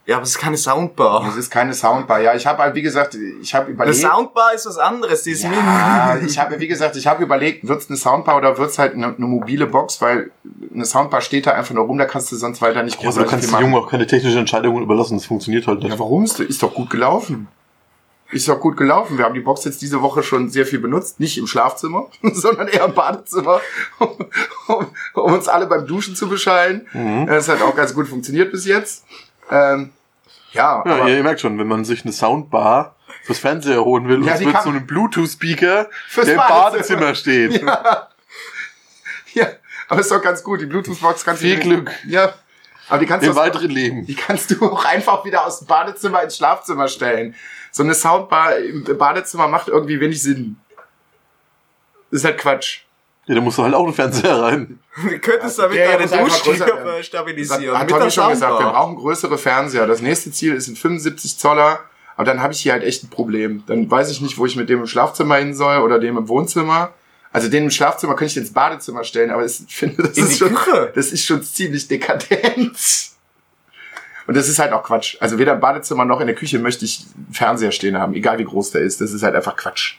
[0.04, 1.24] Ja, aber es ist keine Soundbar.
[1.24, 2.20] Das ist keine Soundbar.
[2.20, 3.98] Ja, ich habe halt, wie gesagt, ich habe Eine überlegt.
[3.98, 7.88] Soundbar ist was anderes, die ist Ja, ich habe, wie gesagt, ich habe überlegt, wird's
[7.88, 10.32] eine Soundbar oder wird's halt eine, eine mobile Box, weil
[10.74, 13.22] eine Soundbar steht da einfach nur rum, da kannst du sonst weiter nicht Ja, aber
[13.22, 15.16] du kannst dem Jungen auch keine technischen Entscheidungen überlassen.
[15.18, 15.98] Das funktioniert halt Ja, nicht.
[16.00, 16.24] warum?
[16.24, 17.46] Ist, ist doch gut gelaufen.
[18.32, 19.18] Ist doch gut gelaufen.
[19.18, 21.20] Wir haben die Box jetzt diese Woche schon sehr viel benutzt.
[21.20, 23.60] Nicht im Schlafzimmer, sondern eher im Badezimmer,
[23.98, 24.08] um,
[24.68, 26.86] um, um uns alle beim Duschen zu beschallen.
[26.92, 27.26] Mhm.
[27.26, 29.04] Das hat auch ganz gut funktioniert bis jetzt.
[29.50, 29.92] Ähm,
[30.52, 34.24] ja, Ja, aber ihr merkt schon, wenn man sich eine Soundbar fürs Fernseher holen will,
[34.24, 37.14] Ja, und kann- so ein Bluetooth-Speaker, der im Badezimmer.
[37.14, 37.62] Steht.
[39.34, 39.46] ja,
[39.88, 40.60] aber ist doch ganz gut.
[40.60, 41.90] Die Bluetooth-Box kannst du Viel Glück.
[42.06, 42.34] Ja,
[42.88, 44.06] aber die kannst du Im aus- weiteren Leben.
[44.06, 47.34] Die kannst du auch einfach wieder aus dem Badezimmer ins Schlafzimmer stellen.
[47.70, 50.56] So eine Soundbar im Badezimmer macht irgendwie wenig Sinn.
[52.10, 52.80] ist halt Quatsch.
[53.26, 54.78] Ja, da musst du halt auch einen Fernseher rein.
[55.02, 57.78] Du könntest damit Ja, ja, deine Das stabilisieren.
[57.78, 59.86] hat der Tommy schon gesagt, wir brauchen größere Fernseher.
[59.86, 61.80] Das nächste Ziel ist ein 75 Zoller.
[62.14, 63.62] Aber dann habe ich hier halt echt ein Problem.
[63.66, 66.28] Dann weiß ich nicht, wo ich mit dem im Schlafzimmer hin soll oder dem im
[66.28, 66.90] Wohnzimmer.
[67.32, 70.32] Also den im Schlafzimmer könnte ich ins Badezimmer stellen, aber ich finde, das In ist
[70.34, 70.92] die schon, Küche?
[70.94, 72.76] das ist schon ziemlich dekadent.
[74.26, 75.16] Und das ist halt auch Quatsch.
[75.20, 78.38] Also weder im Badezimmer noch in der Küche möchte ich einen Fernseher stehen haben, egal
[78.38, 79.00] wie groß der ist.
[79.00, 79.96] Das ist halt einfach Quatsch.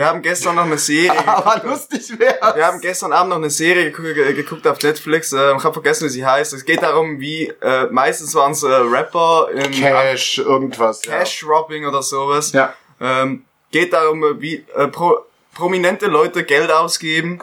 [0.00, 1.66] Wir haben gestern noch eine Serie Aber geguckt.
[1.90, 2.56] lustig wär's.
[2.56, 5.30] Wir haben gestern Abend noch eine Serie geguckt, ge- geguckt auf Netflix.
[5.34, 6.54] Äh, ich habe vergessen, wie sie heißt.
[6.54, 11.02] Es geht darum, wie äh, meistens waren es äh, Rapper in Cash, irgendwas.
[11.02, 12.52] Cash Robbing oder sowas.
[12.52, 12.72] Ja.
[12.98, 15.18] Ähm, geht darum, äh, wie äh, pro,
[15.54, 17.40] prominente Leute Geld ausgeben.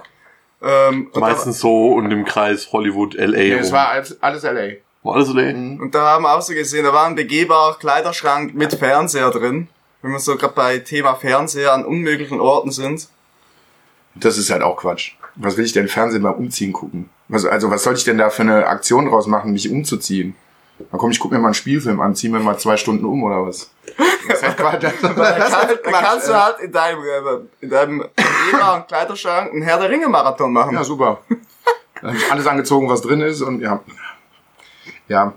[0.60, 3.38] Ähm, Meistens so und im Kreis Hollywood, LA.
[3.38, 4.78] Nee, es war alles, alles LA.
[5.04, 5.44] War alles LA?
[5.44, 5.50] da,
[5.84, 9.68] und da haben wir auch so gesehen, da war ein begehbarer Kleiderschrank mit Fernseher drin.
[10.02, 13.10] Wenn wir so gerade bei Thema Fernseher an unmöglichen Orten sind.
[14.16, 15.14] Das ist halt auch Quatsch.
[15.36, 17.10] Was will ich denn Fernsehen beim Umziehen gucken?
[17.28, 20.36] Was, also was soll ich denn da für eine Aktion draus machen, mich umzuziehen?
[20.80, 23.24] Dann komm, ich guck mir mal einen Spielfilm an, zieh mir mal zwei Stunden um
[23.24, 23.72] oder was?
[24.28, 24.84] Das ist halt Quatsch.
[25.02, 29.80] Das halt Quatsch, kannst du halt in deinem, äh, in deinem begehbaren Kleiderschrank einen Herr
[29.80, 30.76] der Ringe Marathon machen.
[30.76, 31.22] Ja, super.
[31.96, 33.82] Dann habe ich alles angezogen, was drin ist und ja.
[35.08, 35.34] Ja.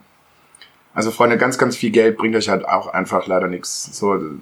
[1.00, 3.88] Also Freunde, ganz, ganz viel Geld bringt euch halt auch einfach leider nichts.
[3.98, 4.38] So, ne,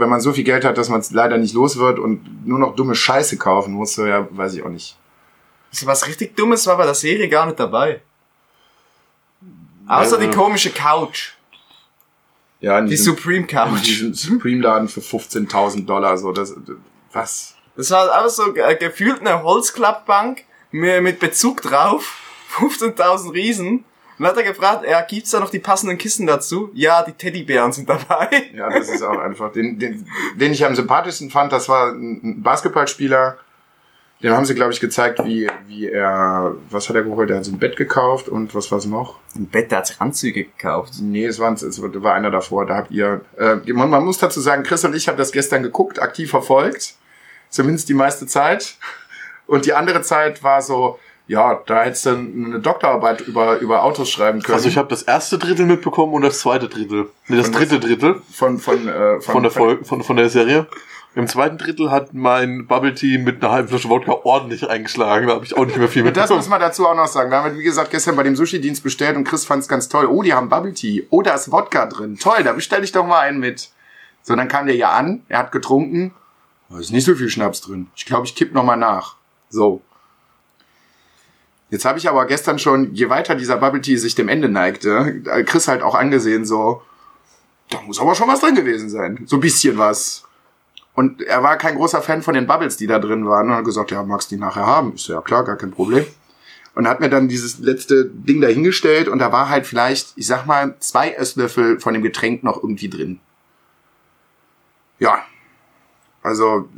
[0.00, 2.58] wenn man so viel Geld hat, dass man es leider nicht los wird und nur
[2.58, 4.96] noch dumme Scheiße kaufen muss, so ja, weiß ich auch nicht.
[5.70, 8.00] Also was richtig Dummes war bei der Serie gar nicht dabei.
[9.86, 10.26] Außer Ja.
[10.28, 11.34] die komische Couch.
[12.58, 13.84] Ja, in Die diesem, Supreme in Couch.
[13.84, 16.52] diesem Supreme-Laden für 15.000 Dollar, so, das,
[17.12, 17.54] was?
[17.76, 20.42] Das war einfach so äh, gefühlt eine Holzklappbank
[20.72, 22.18] mit, mit Bezug drauf.
[22.56, 23.84] 15.000 Riesen.
[24.18, 26.70] Und hat er gefragt, ja, gibt's da noch die passenden Kissen dazu?
[26.74, 28.28] Ja, die Teddybären sind dabei.
[28.54, 30.06] Ja, das ist auch einfach, den, den,
[30.36, 33.38] den ich am sympathischsten fand, das war ein Basketballspieler,
[34.22, 37.28] dem haben sie, glaube ich, gezeigt, wie, wie er, was hat er geholt?
[37.30, 39.18] Er hat sich ein Bett gekauft und was war's noch?
[39.34, 40.92] Ein Bett, der hat sich Anzüge gekauft.
[41.00, 42.66] Nee, es, waren, es war einer davor.
[42.66, 43.22] Da habt ihr.
[43.36, 46.94] Äh, man, man muss dazu sagen, Chris und ich haben das gestern geguckt, aktiv verfolgt.
[47.48, 48.76] Zumindest die meiste Zeit.
[49.48, 54.10] Und die andere Zeit war so, ja, da hättest du eine Doktorarbeit über, über Autos
[54.10, 54.54] schreiben können.
[54.54, 57.08] Also ich habe das erste Drittel mitbekommen und das zweite Drittel.
[57.28, 60.66] Nee, das Von dritte Drittel von, von, äh, von der Folge, von, von der Serie.
[61.14, 65.26] Im zweiten Drittel hat mein Bubble Tea mit einer halben Flasche Wodka ordentlich eingeschlagen.
[65.26, 66.38] Da habe ich auch nicht mehr viel Das mitbekommen.
[66.38, 67.30] muss man dazu auch noch sagen.
[67.30, 69.90] Da haben wir, wie gesagt, gestern bei dem Sushi-Dienst bestellt und Chris fand es ganz
[69.90, 70.06] toll.
[70.06, 71.06] Oh, die haben Bubble Tea.
[71.10, 72.16] Oh, da ist Wodka drin.
[72.18, 73.70] Toll, da bestelle ich doch mal einen mit.
[74.22, 76.14] So, dann kam der ja an, er hat getrunken.
[76.70, 77.88] Da ist nicht so viel Schnaps drin.
[77.94, 79.16] Ich glaube, ich kipp noch mal nach.
[79.50, 79.82] So.
[81.72, 85.22] Jetzt habe ich aber gestern schon, je weiter dieser Bubble Tea sich dem Ende neigte,
[85.46, 86.82] Chris halt auch angesehen, so,
[87.70, 89.22] da muss aber schon was drin gewesen sein.
[89.24, 90.24] So ein bisschen was.
[90.94, 93.48] Und er war kein großer Fan von den Bubbles, die da drin waren.
[93.48, 94.98] Und hat gesagt, ja, magst die nachher haben?
[94.98, 96.04] So, ja klar, gar kein Problem.
[96.74, 100.44] Und hat mir dann dieses letzte Ding dahingestellt und da war halt vielleicht, ich sag
[100.44, 103.18] mal, zwei Esslöffel von dem Getränk noch irgendwie drin.
[104.98, 105.24] Ja.
[106.22, 106.68] Also,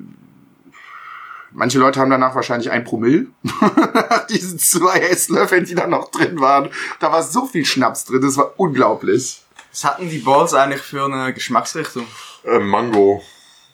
[1.54, 3.26] manche Leute haben danach wahrscheinlich ein Promille.
[3.60, 6.68] Nach diesen zwei Esslöffeln, die da noch drin waren.
[7.00, 9.40] Da war so viel Schnaps drin, das war unglaublich.
[9.70, 12.06] Was hatten die Balls eigentlich für eine Geschmacksrichtung?
[12.44, 13.22] Äh, Mango.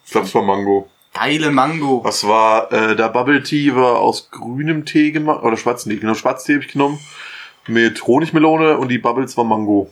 [0.05, 0.89] Ich glaube, es war Mango.
[1.13, 2.03] Geile Mango.
[2.05, 6.15] Das war, äh, der Bubble Tea war aus grünem Tee gemacht, oder schwarzen Tee, genau,
[6.15, 7.01] Schwarztee habe ich genommen.
[7.67, 9.91] Mit Honigmelone und die Bubbles war Mango.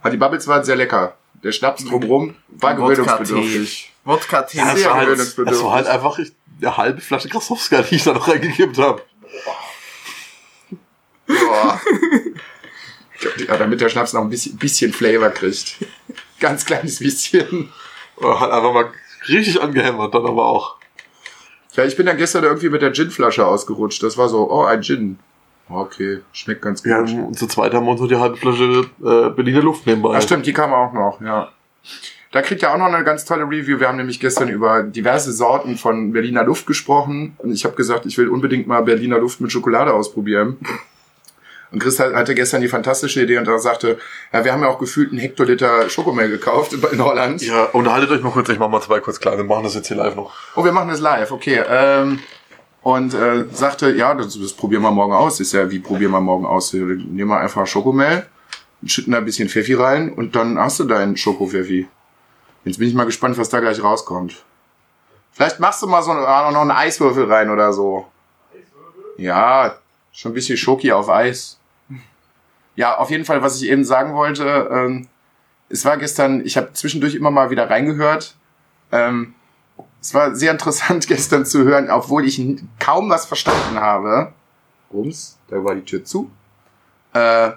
[0.00, 1.16] Aber die Bubbles waren sehr lecker.
[1.42, 3.02] Der Schnaps drumrum war Wodka-Tee.
[3.02, 3.92] gewöhnungsbedürftig.
[4.06, 4.58] Wodka-Tee.
[4.58, 8.04] Ja, das, war halt, das war halt einfach ich, eine halbe Flasche Krasowska, die ich
[8.04, 9.02] da noch reingekippt habe.
[11.26, 11.80] Boah.
[13.48, 15.76] Ja, damit der Schnaps noch ein bisschen, bisschen Flavor kriegt.
[16.38, 17.72] Ganz kleines bisschen.
[18.22, 18.90] Hat einfach mal
[19.28, 20.76] richtig angehämmert, dann aber auch.
[21.74, 24.02] Ja, ich bin dann gestern irgendwie mit der Ginflasche ausgerutscht.
[24.02, 25.18] Das war so, oh, ein Gin.
[25.68, 26.90] Okay, schmeckt ganz gut.
[26.90, 30.14] Ja, und zu zweit haben wir uns noch die halbe Flasche äh, Berliner Luft nebenbei.
[30.14, 31.50] Ja, stimmt, die kam auch noch, ja.
[32.32, 33.78] Da kriegt ihr auch noch eine ganz tolle Review.
[33.80, 37.34] Wir haben nämlich gestern über diverse Sorten von Berliner Luft gesprochen.
[37.38, 40.56] Und ich habe gesagt, ich will unbedingt mal Berliner Luft mit Schokolade ausprobieren.
[41.72, 43.98] Und Chris hat- hatte gestern die fantastische Idee und er sagte,
[44.32, 47.42] ja, wir haben ja auch gefühlt einen Hektoliter Schokomel gekauft in Holland.
[47.42, 49.88] Ja, unterhaltet euch mal kurz, ich mach mal zwei kurz klar, wir machen das jetzt
[49.88, 50.32] hier live noch.
[50.54, 51.62] Oh, wir machen das live, okay.
[51.68, 52.20] Ähm,
[52.82, 55.40] und äh, sagte, ja, das, das probieren wir morgen aus.
[55.40, 56.72] Ist ja, wie probieren wir morgen aus?
[56.72, 58.24] Nehmen wir einfach Schokomel,
[58.84, 61.88] schütten da ein bisschen Pfeffi rein und dann hast du deinen Schokopfeffi.
[62.66, 64.44] Jetzt bin ich mal gespannt, was da gleich rauskommt.
[65.30, 68.06] Vielleicht machst du mal so ah, noch einen Eiswürfel rein oder so.
[69.16, 69.76] Ja,
[70.10, 71.60] schon ein bisschen Schoki auf Eis.
[72.74, 75.06] Ja, auf jeden Fall, was ich eben sagen wollte, ähm,
[75.68, 78.34] es war gestern, ich habe zwischendurch immer mal wieder reingehört.
[78.90, 79.34] Ähm,
[80.00, 82.42] es war sehr interessant gestern zu hören, obwohl ich
[82.80, 84.32] kaum was verstanden habe.
[84.92, 86.32] Rums, da war die Tür zu.
[87.12, 87.52] Äh,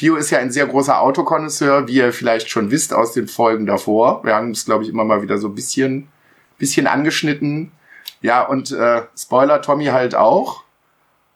[0.00, 3.66] Pio ist ja ein sehr großer Autokonnoisseur, wie ihr vielleicht schon wisst aus den Folgen
[3.66, 4.24] davor.
[4.24, 6.08] Wir haben es, glaube ich, immer mal wieder so ein bisschen,
[6.56, 7.70] bisschen angeschnitten.
[8.22, 10.64] Ja, und äh, Spoiler, Tommy halt auch.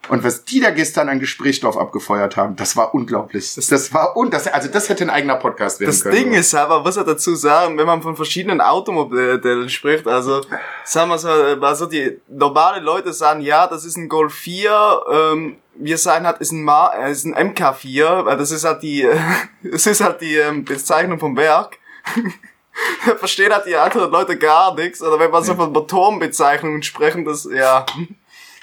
[0.09, 3.55] Und was die da gestern an Gesprächsstoff abgefeuert haben, das war unglaublich.
[3.55, 6.15] Das, war un das, also das hätte ein eigener Podcast werden Das können.
[6.15, 10.43] Ding ist aber, muss er dazu sagen, wenn man von verschiedenen Automodellen spricht, also
[10.85, 15.57] sagen wir so, also die normale Leute sagen, ja, das ist ein Golf 4, ähm,
[15.77, 19.09] wir sagen halt, ist ein, Ma äh, ist ein MK4, weil das ist halt die,
[19.63, 21.79] es ist halt die ähm, Bezeichnung vom Werk.
[23.07, 25.03] Da Verstehen halt die anderen Leute gar nichts.
[25.03, 27.87] Oder wenn man so von Motorenbezeichnungen sprechen, das, ja.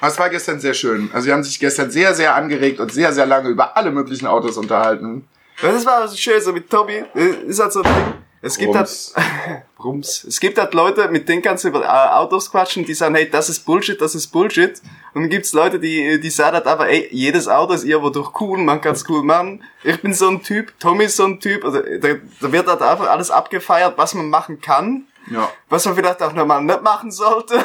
[0.02, 1.10] Aber es war gestern sehr schön.
[1.14, 4.28] Also sie haben sich gestern sehr, sehr angeregt und sehr, sehr lange über alle möglichen
[4.28, 5.28] Autos unterhalten.
[5.62, 7.04] Das war so schön, so mit Tobi.
[7.48, 8.14] Ist halt so ein Ding.
[8.44, 9.14] Es gibt Rums.
[9.16, 10.24] halt, Rums.
[10.24, 13.30] Es gibt halt Leute, mit denen kannst du über äh, Autos quatschen, die sagen, hey,
[13.30, 14.82] das ist Bullshit, das ist Bullshit.
[15.14, 18.32] Und dann gibt's Leute, die, die sagen halt aber, ey, jedes Auto ist irgendwo durch
[18.42, 19.64] cool, man kann's cool machen.
[19.84, 22.08] Ich bin so ein Typ, Tommy ist so ein Typ, also, da,
[22.40, 25.48] da wird halt einfach alles abgefeiert, was man machen kann, Ja.
[25.70, 27.64] was man vielleicht auch normal nicht machen sollte.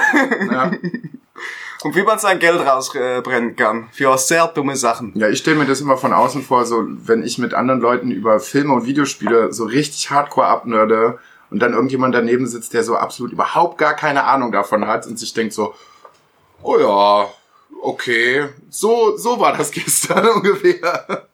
[0.52, 0.72] Ja,
[1.86, 3.86] Und wie man sein Geld rausbrennen kann.
[3.92, 5.12] Für sehr dumme Sachen.
[5.14, 8.10] ja ich stelle mir das immer von außen vor, so wenn ich mit anderen Leuten
[8.10, 12.96] über Filme und Videospiele so richtig hardcore abnörde und dann irgendjemand daneben sitzt, der so
[12.96, 15.74] absolut überhaupt gar keine Ahnung davon hat und sich denkt so,
[16.60, 17.28] oh ja,
[17.80, 21.28] okay, so, so war das gestern ungefähr.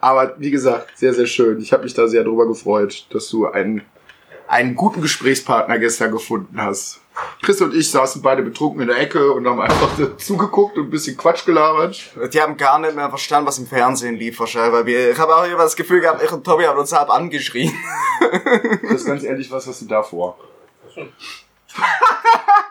[0.00, 1.58] Aber wie gesagt, sehr, sehr schön.
[1.58, 3.82] Ich habe mich da sehr drüber gefreut, dass du einen,
[4.50, 7.00] einen guten Gesprächspartner gestern gefunden hast.
[7.42, 10.90] Chris und ich saßen beide betrunken in der Ecke und haben einfach zugeguckt und ein
[10.90, 12.12] bisschen Quatsch gelabert.
[12.32, 15.36] Die haben gar nicht mehr verstanden, was im Fernsehen lief wahrscheinlich, weil wir, ich habe
[15.36, 17.72] auch immer das Gefühl gehabt, ich und Tobi haben uns halb angeschrien.
[18.80, 20.38] Chris, ganz ehrlich, was hast du da vor?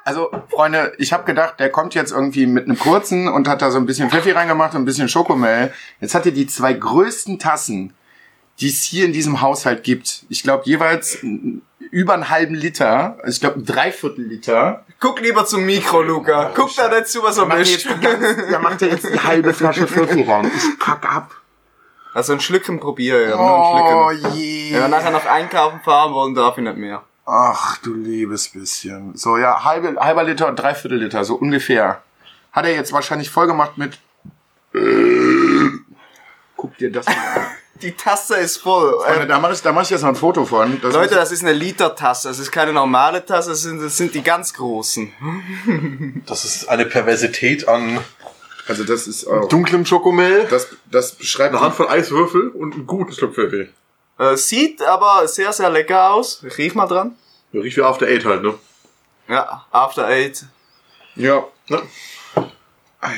[0.03, 3.71] Also, Freunde, ich habe gedacht, der kommt jetzt irgendwie mit einem kurzen und hat da
[3.71, 5.73] so ein bisschen Pfeffi reingemacht und ein bisschen Schokomel.
[6.01, 7.93] Jetzt hat er die zwei größten Tassen,
[8.59, 10.25] die es hier in diesem Haushalt gibt.
[10.30, 11.19] Ich glaube, jeweils
[11.91, 13.17] über einen halben Liter.
[13.19, 14.85] Also ich glaube, ein Dreiviertel Liter.
[14.99, 16.51] Guck lieber zum Mikro, Luca.
[16.55, 17.87] Guck da nicht zu, was er mischt.
[18.51, 20.51] da macht er jetzt die halbe Flasche Pfeffi rein.
[20.55, 21.31] Ich kack ab.
[22.13, 23.35] Also ein Schlücken probieren, ja.
[23.35, 24.73] Ein Oh je.
[24.73, 27.03] Wenn wir nachher noch einkaufen fahren wollen, darf ich nicht mehr.
[27.25, 29.15] Ach, du liebes bisschen.
[29.15, 32.01] So, ja, halbe, halber Liter und dreiviertel Liter, so ungefähr.
[32.51, 33.99] Hat er jetzt wahrscheinlich voll gemacht mit.
[36.57, 37.45] Guck dir das mal an.
[37.82, 38.99] Die Tasse ist voll.
[39.01, 40.80] Freunde, da mache ich, da mach ich jetzt noch ein Foto von.
[40.82, 42.27] Das Leute, das ist eine Litertasse.
[42.27, 45.13] Das ist keine normale Tasse, das sind, das sind die ganz großen.
[46.25, 47.99] Das ist eine Perversität an
[48.69, 53.11] also das ist auch, dunklem Schokomel, das, das beschreibt eine Handvoll Eiswürfel und einen guten
[53.11, 53.67] Schluck Pfeffi.
[54.19, 56.43] Äh, sieht aber sehr, sehr lecker aus.
[56.43, 57.15] Ich riech mal dran.
[57.51, 58.53] Ja, riecht wie After Eight halt, ne?
[59.27, 60.45] Ja, After Eight.
[61.15, 61.47] Ja.
[61.67, 61.82] ne?
[63.01, 63.13] Ah, ja.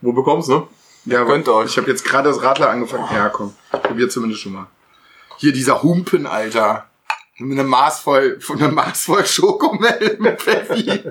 [0.00, 0.66] Wo bekommst ne?
[1.08, 1.70] Ja, ihr euch.
[1.70, 3.08] Ich habe jetzt gerade das Radler angefangen.
[3.14, 3.54] Ja, komm.
[3.70, 4.66] Probier zumindest schon mal.
[5.38, 6.90] Hier dieser Humpen, Alter.
[7.38, 11.04] Mit einem Maß voll, von einem Maß voll Schokomel mit Pfeffi.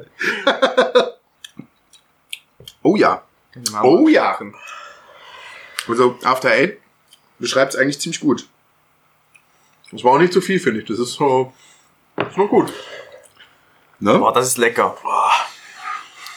[2.84, 3.24] oh ja.
[3.82, 4.38] Oh ja.
[5.88, 6.78] Also After Eight
[7.40, 8.48] beschreibt es eigentlich ziemlich gut.
[9.92, 10.86] Das war auch nicht zu viel, finde ich.
[10.86, 11.54] Das ist so.
[12.18, 12.72] Ist noch gut.
[14.00, 14.20] Ne?
[14.20, 14.96] Boah, das ist lecker.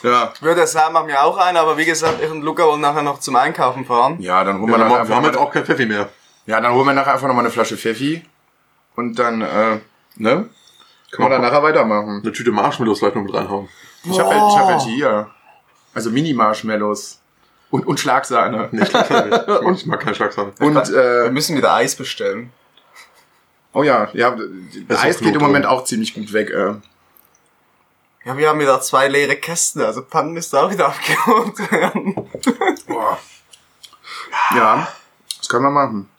[0.02, 0.32] Ja.
[0.34, 3.02] Ich würde sagen, machen wir auch einen, aber wie gesagt, ich und Luca wollen nachher
[3.02, 4.16] noch zum Einkaufen fahren.
[4.20, 6.08] Ja, dann holen Ja, wir, wir, nachher wir haben jetzt einfach auch kein Pfeffi mehr.
[6.46, 8.22] ja, dann holen wir nachher einfach nochmal eine Flasche Pfeffi.
[8.96, 9.78] Und dann, äh,
[10.16, 10.48] ne?
[11.10, 12.20] Können wir dann nachher weitermachen.
[12.22, 13.68] Eine Tüte Marshmallows vielleicht noch mit reinhauen.
[14.04, 15.30] Ich habe halt, hab halt hier.
[15.92, 17.20] Also Mini-Marshmallows.
[17.70, 18.68] Und, und Schlagsahne.
[18.72, 19.60] Nee, Schlagsahne.
[19.60, 20.52] und ich mag keine Schlagsahne.
[20.60, 22.52] Und, Wir äh, müssen wieder Eis bestellen.
[23.72, 24.36] oh ja, ja,
[24.88, 25.40] Eis geht im.
[25.40, 26.50] Moment auch ziemlich gut weg.
[26.50, 26.74] Äh.
[28.24, 32.14] Ja, wir haben wieder zwei leere Kästen, also Pannen müsste auch wieder abgeholt werden.
[32.86, 33.18] Boah.
[34.54, 34.88] Ja,
[35.38, 36.10] das können wir machen.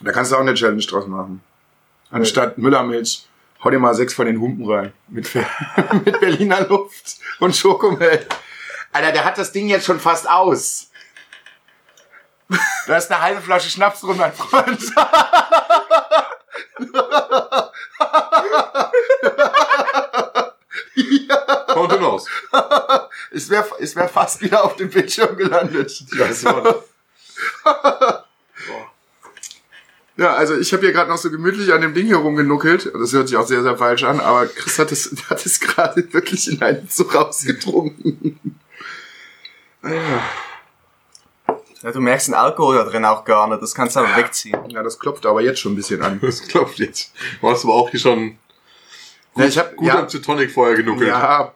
[0.00, 1.42] Da kannst du auch eine Challenge draus machen.
[2.10, 3.28] Anstatt Müllermilch,
[3.62, 4.92] hau dir mal sechs von den Humpen rein.
[5.06, 5.32] Mit,
[6.04, 8.26] mit Berliner Luft und Schokomel.
[8.90, 10.88] Alter, der hat das Ding jetzt schon fast aus.
[12.86, 14.80] Da ist eine halbe Flasche Schnaps drin, mein Freund.
[21.68, 22.26] Kommt hin aus.
[23.30, 26.04] Es wäre es wär fast wieder auf dem Bildschirm gelandet.
[26.14, 26.26] Ja,
[30.16, 32.92] Ja, also ich habe hier gerade noch so gemütlich an dem Ding hier rumgenuckelt.
[32.94, 36.12] Das hört sich auch sehr, sehr falsch an, aber Chris hat es, hat es gerade
[36.12, 38.38] wirklich in einen Zug rausgetrunken.
[41.82, 44.68] Ja, du merkst den Alkohol da drin auch gar nicht, das kannst du aber wegziehen.
[44.68, 46.20] Ja, das klopft aber jetzt schon ein bisschen an.
[46.20, 47.12] Das klopft jetzt.
[47.40, 48.38] Du hast aber auch hier schon
[49.36, 51.08] Ja, ich hab, gut ja, am Tonic vorher genuckelt.
[51.08, 51.52] ja,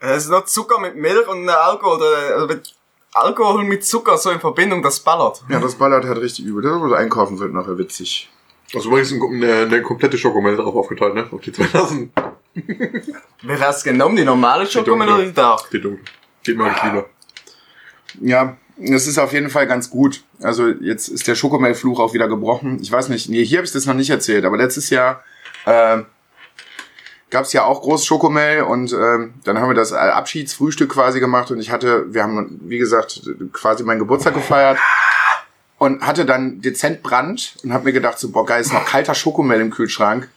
[0.00, 2.74] Es ist nur Zucker mit Milch und Alkohol, oder- also mit
[3.12, 5.42] Alkohol mit Zucker so in Verbindung, das ballert.
[5.48, 6.62] ja, das ballert halt richtig übel.
[6.62, 8.28] Das oder einkaufen wird nachher witzig.
[8.74, 11.26] Also übrigens eine, eine komplette Schokomel drauf aufgeteilt, ne?
[11.30, 12.12] Auf die zwei Tassen.
[13.42, 14.16] Wer hat's genommen?
[14.16, 15.14] Die normale Schokomel dunkle.
[15.14, 15.70] oder die Dark?
[15.70, 16.04] Die dunkel.
[16.42, 17.06] Geht mir eigentlich lieber.
[18.20, 20.24] Ja, das ist auf jeden Fall ganz gut.
[20.42, 22.78] Also jetzt ist der Schokomelfluch auch wieder gebrochen.
[22.82, 25.22] Ich weiß nicht, nee, hier habe ich das noch nicht erzählt, aber letztes Jahr
[25.66, 25.98] äh,
[27.34, 31.50] gab es ja auch groß Schokomel und ähm, dann haben wir das Abschiedsfrühstück quasi gemacht
[31.50, 33.22] und ich hatte, wir haben, wie gesagt,
[33.52, 34.78] quasi meinen Geburtstag gefeiert
[35.78, 39.16] und hatte dann dezent Brand und habe mir gedacht, so, boah geil, ist noch kalter
[39.16, 40.28] Schokomel im Kühlschrank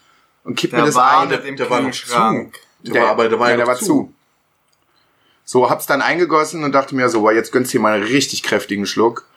[0.43, 1.31] und kipp mir Der das war ein.
[1.31, 2.55] im der war noch Kühlschrank.
[2.81, 4.11] Der, war aber, der war ja, der noch war zu.
[5.45, 8.05] So, hab's dann eingegossen und dachte mir so, boah, jetzt gönnst du dir mal einen
[8.05, 9.27] richtig kräftigen Schluck.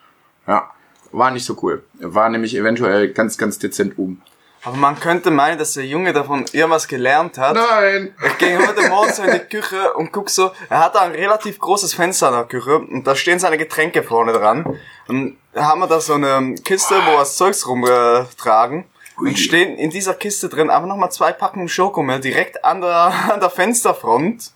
[0.46, 0.70] Ja,
[1.12, 1.84] war nicht so cool.
[1.98, 4.22] War nämlich eventuell ganz, ganz dezent oben.
[4.62, 7.56] Aber man könnte meinen, dass der Junge davon irgendwas gelernt hat.
[7.56, 8.14] Nein!
[8.26, 11.12] Ich ging heute Morgen so in die Küche und guck so, er hat da ein
[11.12, 14.78] relativ großes Fenster in der Küche und da stehen seine Getränke vorne dran.
[15.08, 18.84] Und da haben wir da so eine Kiste, wo wir das Zeugs rumtragen.
[19.16, 23.40] Und stehen in dieser Kiste drin einfach nochmal zwei Packungen Schokomel direkt an der, an
[23.40, 24.52] der Fensterfront.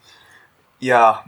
[0.80, 1.24] Ja,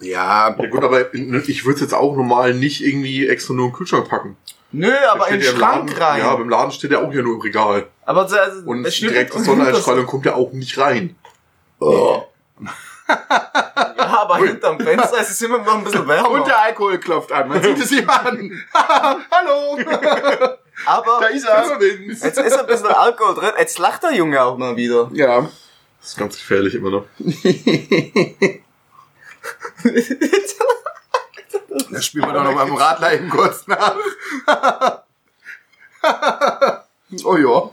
[0.00, 3.72] Ja, Ja gut, aber ich würde es jetzt auch normal nicht irgendwie extra nur im
[3.72, 4.36] Kühlschrank packen.
[4.72, 6.20] Nö, aber in den im Schrank Laden, rein.
[6.20, 7.88] Ja, aber im Laden steht ja auch hier nur im Regal.
[8.04, 11.16] aber so, also, Und direkte und- Sonneneinstrahlung kommt ja auch nicht rein.
[11.80, 12.22] Oh.
[13.08, 16.30] Ja, aber hinterm Fenster ist es immer noch ein bisschen wärmer.
[16.30, 17.48] und der Alkohol klopft an.
[17.48, 18.64] Man sieht es ihm an.
[18.72, 19.76] Hallo!
[20.86, 21.78] aber Da ist er.
[21.80, 23.50] jetzt ist ein bisschen Alkohol drin.
[23.58, 25.10] Jetzt lacht der Junge auch mal wieder.
[25.12, 25.48] Ja.
[26.00, 27.04] Das ist ganz gefährlich immer noch.
[31.90, 33.96] Das spielen wir doch noch beim Radler eben kurz nach.
[37.24, 37.70] oh ja.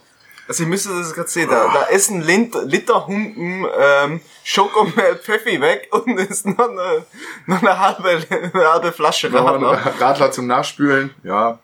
[0.48, 5.60] Also ihr müsstet das gerade sehen, da, da essen Lint, Liter Humpen ähm, Schokomel Pfeffi
[5.60, 7.06] weg und ist noch eine,
[7.48, 9.94] noch eine halbe, eine halbe Flasche Radler.
[10.00, 11.60] Radler zum Nachspülen, ja.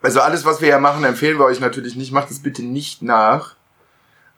[0.00, 2.12] Also alles, was wir hier machen, empfehlen wir euch natürlich nicht.
[2.12, 3.56] Macht es bitte nicht nach.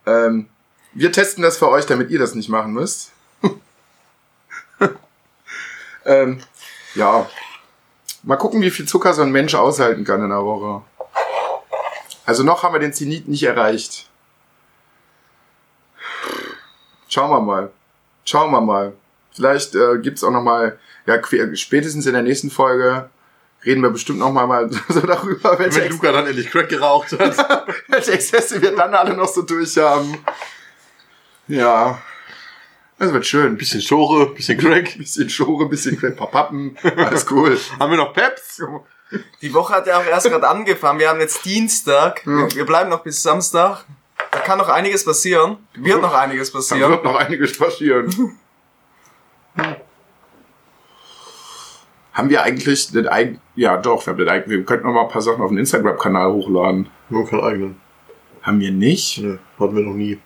[0.04, 0.48] Ähm,
[0.92, 3.13] wir testen das für euch, damit ihr das nicht machen müsst.
[6.06, 6.40] Ähm,
[6.94, 7.28] ja.
[8.22, 10.82] Mal gucken, wie viel Zucker so ein Mensch aushalten kann in einer Woche.
[12.26, 14.08] Also noch haben wir den Zenit nicht erreicht.
[17.08, 17.70] Schauen wir mal.
[18.24, 18.94] Schauen wir mal.
[19.32, 21.20] Vielleicht äh, gibt's auch noch mal, ja,
[21.54, 23.10] spätestens in der nächsten Folge
[23.64, 27.12] reden wir bestimmt noch mal, mal so darüber, welche, Wenn Luca dann endlich Crack geraucht
[27.12, 27.68] hat.
[27.88, 30.24] welche Exzesse wir dann alle noch so durch haben.
[31.48, 32.00] Ja.
[32.98, 33.56] Das wird schön.
[33.56, 34.96] bisschen Schore, bisschen Crack.
[34.98, 36.76] Bisschen Schore, bisschen ein paar Pappen.
[36.96, 37.58] Alles cool.
[37.78, 38.62] Haben wir noch Peps?
[39.42, 40.98] Die Woche hat ja auch erst gerade angefangen.
[40.98, 42.24] Wir haben jetzt Dienstag.
[42.26, 43.84] Wir, wir bleiben noch bis Samstag.
[44.30, 45.58] Da kann noch einiges passieren.
[45.74, 46.90] Wird noch einiges Da passieren.
[46.90, 48.38] wird noch einiges passieren.
[52.12, 55.02] haben wir eigentlich den eigen, ja doch, wir, haben den eigen, wir könnten noch mal
[55.02, 56.88] ein paar Sachen auf den Instagram-Kanal hochladen.
[57.10, 57.80] Nur keinen eigenen.
[58.42, 59.18] Haben wir nicht?
[59.18, 60.20] Nee, hatten wir noch nie.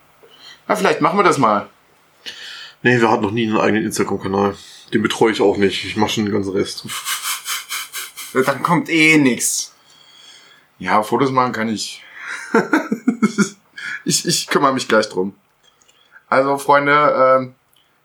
[0.67, 1.69] Na, vielleicht machen wir das mal.
[2.83, 4.57] Nee, wir hatten noch nie einen eigenen Instagram-Kanal.
[4.93, 5.85] Den betreue ich auch nicht.
[5.85, 6.85] Ich mache schon den ganzen Rest.
[8.47, 9.75] Dann kommt eh nix.
[10.79, 12.05] Ja, Fotos machen kann ich.
[14.05, 15.35] ich, ich kümmere mich gleich drum.
[16.29, 17.55] Also, Freunde, ähm,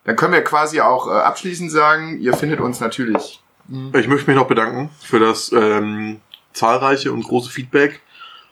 [0.04, 3.42] dann können wir quasi auch äh, abschließend sagen, ihr findet uns natürlich.
[3.68, 6.20] Ich möchte mich noch bedanken für das ähm,
[6.52, 8.00] zahlreiche und große Feedback,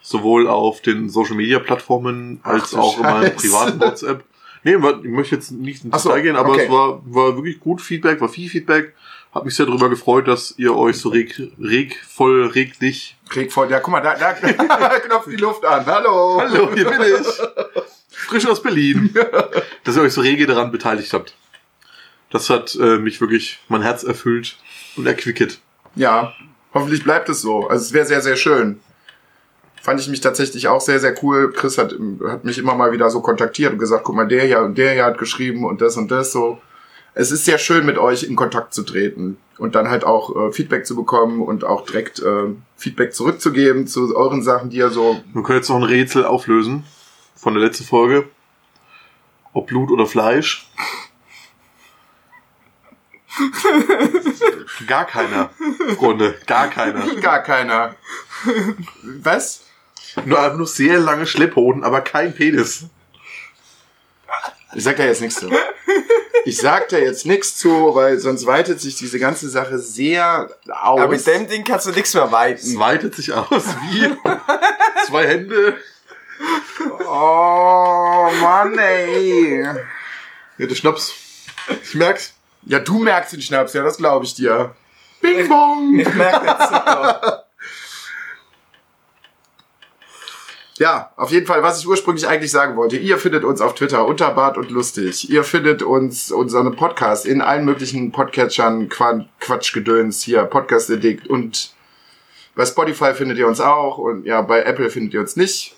[0.01, 3.35] sowohl auf den Social Media Plattformen als auch in meinem Scheiße.
[3.35, 4.23] privaten WhatsApp.
[4.63, 6.63] Nee, ich möchte jetzt nicht ins so, Detail gehen, aber okay.
[6.65, 8.93] es war, war wirklich gut Feedback, war viel Feedback.
[9.33, 13.17] Hat mich sehr darüber gefreut, dass ihr euch so reg, reg voll reglich.
[13.29, 14.33] Krieg voll, ja, guck mal, da, da
[14.99, 15.85] knopft die Luft an.
[15.85, 16.39] Hallo.
[16.39, 17.27] Hallo, hier bin ich.
[18.09, 19.13] Frisch aus Berlin.
[19.83, 21.35] Dass ihr euch so rege daran beteiligt habt.
[22.29, 24.57] Das hat äh, mich wirklich mein Herz erfüllt
[24.95, 25.59] und erquicket.
[25.95, 26.33] Ja,
[26.73, 27.67] hoffentlich bleibt es so.
[27.67, 28.79] Also es wäre sehr, sehr schön.
[29.83, 31.51] Fand ich mich tatsächlich auch sehr, sehr cool.
[31.51, 31.93] Chris hat,
[32.25, 34.93] hat mich immer mal wieder so kontaktiert und gesagt, guck mal, der hier und der
[34.93, 36.61] hier hat geschrieben und das und das so.
[37.15, 40.53] Es ist sehr schön, mit euch in Kontakt zu treten und dann halt auch äh,
[40.53, 42.45] Feedback zu bekommen und auch direkt äh,
[42.77, 45.21] Feedback zurückzugeben zu euren Sachen, die ihr so...
[45.33, 46.85] Wir können jetzt noch ein Rätsel auflösen
[47.35, 48.29] von der letzten Folge.
[49.51, 50.71] Ob Blut oder Fleisch.
[54.87, 55.49] Gar keiner,
[55.97, 57.05] Freunde, gar keiner.
[57.19, 57.95] Gar keiner.
[59.03, 59.62] Was?
[60.25, 62.85] Nur einfach nur sehr lange Schlepphoden, aber kein Penis.
[64.75, 65.49] Ich sag da jetzt nichts zu.
[66.45, 70.99] Ich sag da jetzt nichts zu, weil sonst weitet sich diese ganze Sache sehr aus.
[70.99, 72.79] Aber mit dem Ding kannst du nichts mehr Es weiten.
[72.79, 74.13] weitet sich aus wie
[75.07, 75.77] zwei Hände.
[77.07, 79.63] Oh, Mann, ey.
[80.57, 81.13] Ja, der Schnaps.
[81.83, 82.33] Ich merk's.
[82.63, 84.75] Ja, du merkst den Schnaps, ja, das glaube ich dir.
[85.21, 85.97] Bing bong.
[85.99, 87.42] Ich merke den Zucker.
[90.83, 92.97] Ja, auf jeden Fall, was ich ursprünglich eigentlich sagen wollte.
[92.97, 95.29] Ihr findet uns auf Twitter unter Bart und Lustig.
[95.29, 101.73] Ihr findet uns, unseren Podcast in allen möglichen Podcatchern, Qua- Quatschgedöns hier, Podcast Addict und
[102.55, 105.73] bei Spotify findet ihr uns auch und ja, bei Apple findet ihr uns nicht,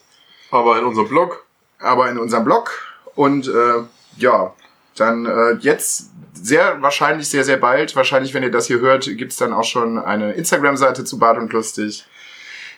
[0.49, 1.45] Aber in unserem Blog.
[1.77, 2.71] aber in unserem Blog.
[3.13, 3.83] Und äh,
[4.17, 4.55] ja,
[4.97, 9.37] dann äh, jetzt sehr wahrscheinlich, sehr, sehr bald, wahrscheinlich, wenn ihr das hier hört, gibt's
[9.37, 12.07] dann auch schon eine Instagram-Seite zu Bart und Lustig.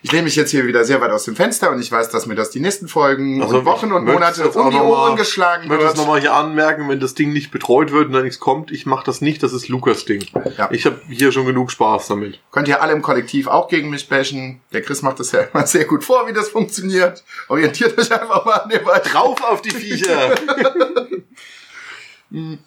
[0.03, 2.25] Ich lehne mich jetzt hier wieder sehr weit aus dem Fenster und ich weiß, dass
[2.27, 5.15] mir das die nächsten Folgen Also und Wochen und Monate um die noch mal- Ohren
[5.17, 5.97] geschlagen Ich möchte es wird.
[5.97, 9.03] nochmal hier anmerken, wenn das Ding nicht betreut wird und da nichts kommt, ich mache
[9.05, 10.23] das nicht, das ist Lukas Ding.
[10.57, 10.69] Ja.
[10.71, 12.39] Ich habe hier schon genug Spaß damit.
[12.51, 14.61] Könnt ihr alle im Kollektiv auch gegen mich bashen.
[14.71, 17.23] Der Chris macht das ja immer sehr gut vor, wie das funktioniert.
[17.49, 18.83] Orientiert euch einfach mal an dem.
[18.85, 20.35] Drauf auf die Viecher!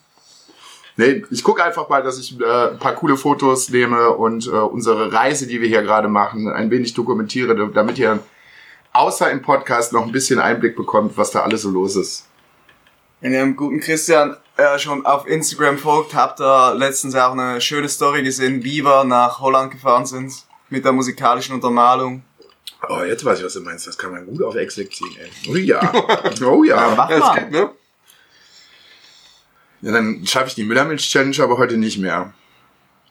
[1.01, 4.51] Nee, ich gucke einfach mal, dass ich äh, ein paar coole Fotos nehme und äh,
[4.51, 8.19] unsere Reise, die wir hier gerade machen, ein wenig dokumentiere, damit ihr
[8.93, 12.27] außer im Podcast noch ein bisschen Einblick bekommt, was da alles so los ist.
[13.23, 17.63] Wenn ihr dem guten Christian äh, schon auf Instagram folgt, habt ihr letztens auch eine
[17.63, 20.35] schöne Story gesehen, wie wir nach Holland gefahren sind.
[20.69, 22.25] Mit der musikalischen Untermalung.
[22.91, 23.87] Oh, jetzt weiß ich, was du meinst.
[23.87, 25.31] Das kann man gut auf Exit ziehen, ey.
[25.51, 25.93] Oh ja.
[26.45, 26.93] Oh ja.
[26.95, 27.39] mach Ja, das mal.
[27.39, 27.71] geht, ne?
[29.83, 32.33] Ja dann schaffe ich die Müllermilch-Challenge aber heute nicht mehr.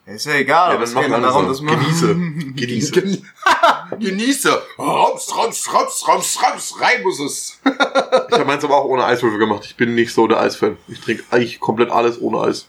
[0.05, 1.79] Ist ja egal, Ja, aber es dann geht nur darum, dass man...
[1.79, 2.15] Genieße.
[2.55, 2.93] Genieße.
[2.93, 3.23] Geni-
[3.99, 4.59] Genieße.
[4.79, 6.81] Roms, roms, roms, roms, roms.
[6.81, 7.59] Rein muss es.
[7.63, 9.65] Ich habe meins aber auch ohne Eiswürfel gemacht.
[9.65, 10.77] Ich bin nicht so der Eisfan.
[10.87, 12.67] Ich trinke eigentlich komplett alles ohne Eis.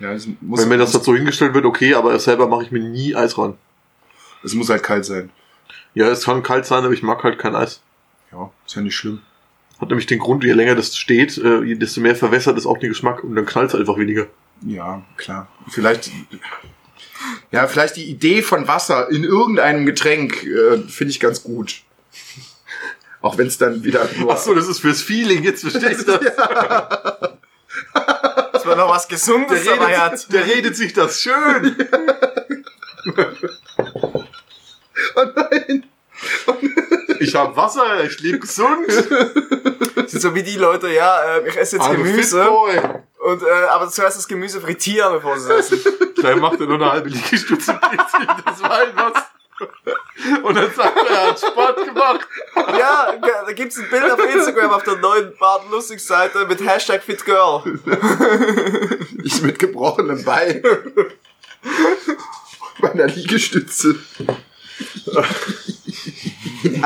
[0.00, 3.38] Ja, Wenn mir das dazu hingestellt wird, okay, aber selber mache ich mir nie Eis
[3.38, 3.56] ran.
[4.42, 5.30] es muss halt kalt sein.
[5.94, 7.82] Ja, es kann kalt sein, aber ich mag halt kein Eis.
[8.32, 9.20] Ja, ist ja nicht schlimm.
[9.80, 12.90] Hat nämlich den Grund, je länger das steht, äh, desto mehr verwässert es auch den
[12.90, 14.26] Geschmack und dann knallt es einfach weniger.
[14.62, 15.48] Ja, klar.
[15.68, 16.10] Vielleicht,
[17.50, 21.82] ja, vielleicht die Idee von Wasser in irgendeinem Getränk äh, finde ich ganz gut.
[23.22, 24.32] Auch wenn es dann wieder nur.
[24.32, 26.34] Ach so, das ist fürs Feeling, jetzt verstehst du das?
[28.52, 30.12] Dass man noch was Gesundes Der dabei hat.
[30.12, 31.76] redet, der redet sich das schön.
[35.16, 35.84] Oh nein.
[37.20, 38.86] Ich habe Wasser, ich lebe gesund.
[40.06, 42.50] So wie die Leute, ja, äh, ich esse jetzt I'm a Gemüse.
[43.18, 45.80] Und, äh, aber zuerst das Gemüse frittieren, bevor sie es essen.
[46.22, 49.22] Dann macht er nur eine halbe Liegestütze das Wein was.
[50.42, 52.26] Und dann sagt er, er hat Sport gemacht.
[52.56, 53.14] Ja,
[53.46, 57.78] da gibt's ein Bild auf Instagram auf der neuen Bart Lustig Seite mit Hashtag FitGirl.
[59.22, 60.62] Ich mit gebrochenem Bein.
[62.78, 63.96] Meiner Liegestütze.
[66.62, 66.82] Ich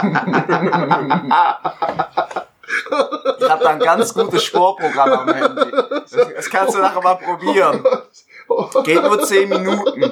[3.50, 5.70] hab da ein ganz gutes Sportprogramm am Handy.
[6.36, 7.84] Das, kannst du nachher mal probieren.
[8.84, 10.02] Geht nur 10 Minuten.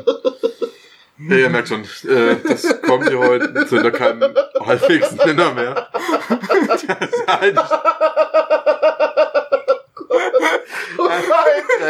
[1.19, 5.89] Ja, ihr merkt schon, äh, das kommt hier heute zu keinem halbwegs Nenner mehr.
[6.67, 7.59] Das ist halt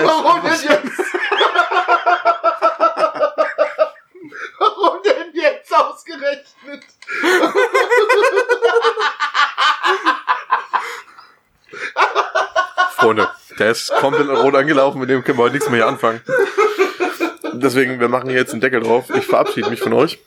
[0.05, 0.69] Warum denn jetzt?
[4.59, 5.12] Warum denn
[5.73, 6.85] jetzt ausgerechnet?
[12.97, 16.21] Freunde, der ist komplett rot angelaufen, mit dem können wir heute nichts mehr hier anfangen.
[17.55, 19.07] Deswegen, wir machen hier jetzt einen Deckel drauf.
[19.15, 20.19] Ich verabschiede mich von euch.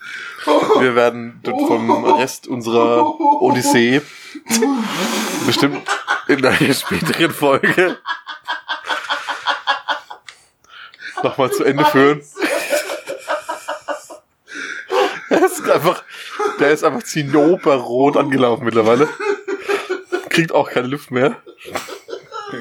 [0.79, 4.01] Wir werden vom Rest unserer Odyssee
[5.45, 5.87] bestimmt
[6.27, 7.97] in einer späteren Folge
[11.23, 12.21] nochmal zu Ende führen.
[15.35, 16.03] Der ist einfach,
[16.59, 19.09] der ist einfach zinnoberrot angelaufen mittlerweile.
[20.29, 21.35] Kriegt auch keine Luft mehr.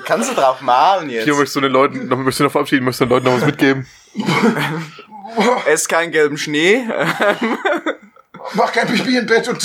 [0.07, 1.25] Kannst du drauf malen jetzt?
[1.25, 3.37] Hier möchtest du den Leuten, noch, möchtest du noch verabschieden, möchtest du den Leuten noch
[3.37, 3.87] was mitgeben?
[5.67, 6.85] Ess keinen gelben Schnee.
[8.55, 9.63] Mach kein Pipi im Bett und.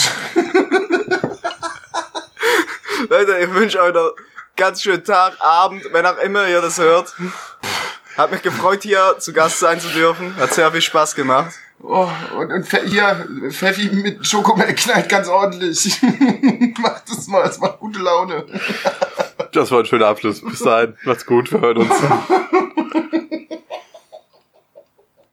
[3.09, 4.11] Leute, ich wünsche euch noch
[4.55, 7.15] ganz schönen Tag, Abend, wenn auch immer ihr das hört.
[8.17, 10.35] Hat mich gefreut, hier zu Gast sein zu dürfen.
[10.35, 11.53] Hat sehr viel Spaß gemacht.
[11.81, 16.01] Oh, und, und hier, Pfeffi mit Schokomel knallt ganz ordentlich.
[16.79, 18.45] Macht das mal, es macht gute Laune.
[19.53, 20.41] Das war ein schöner Abschluss.
[20.41, 21.91] Bis dahin, macht's gut, wir hören uns.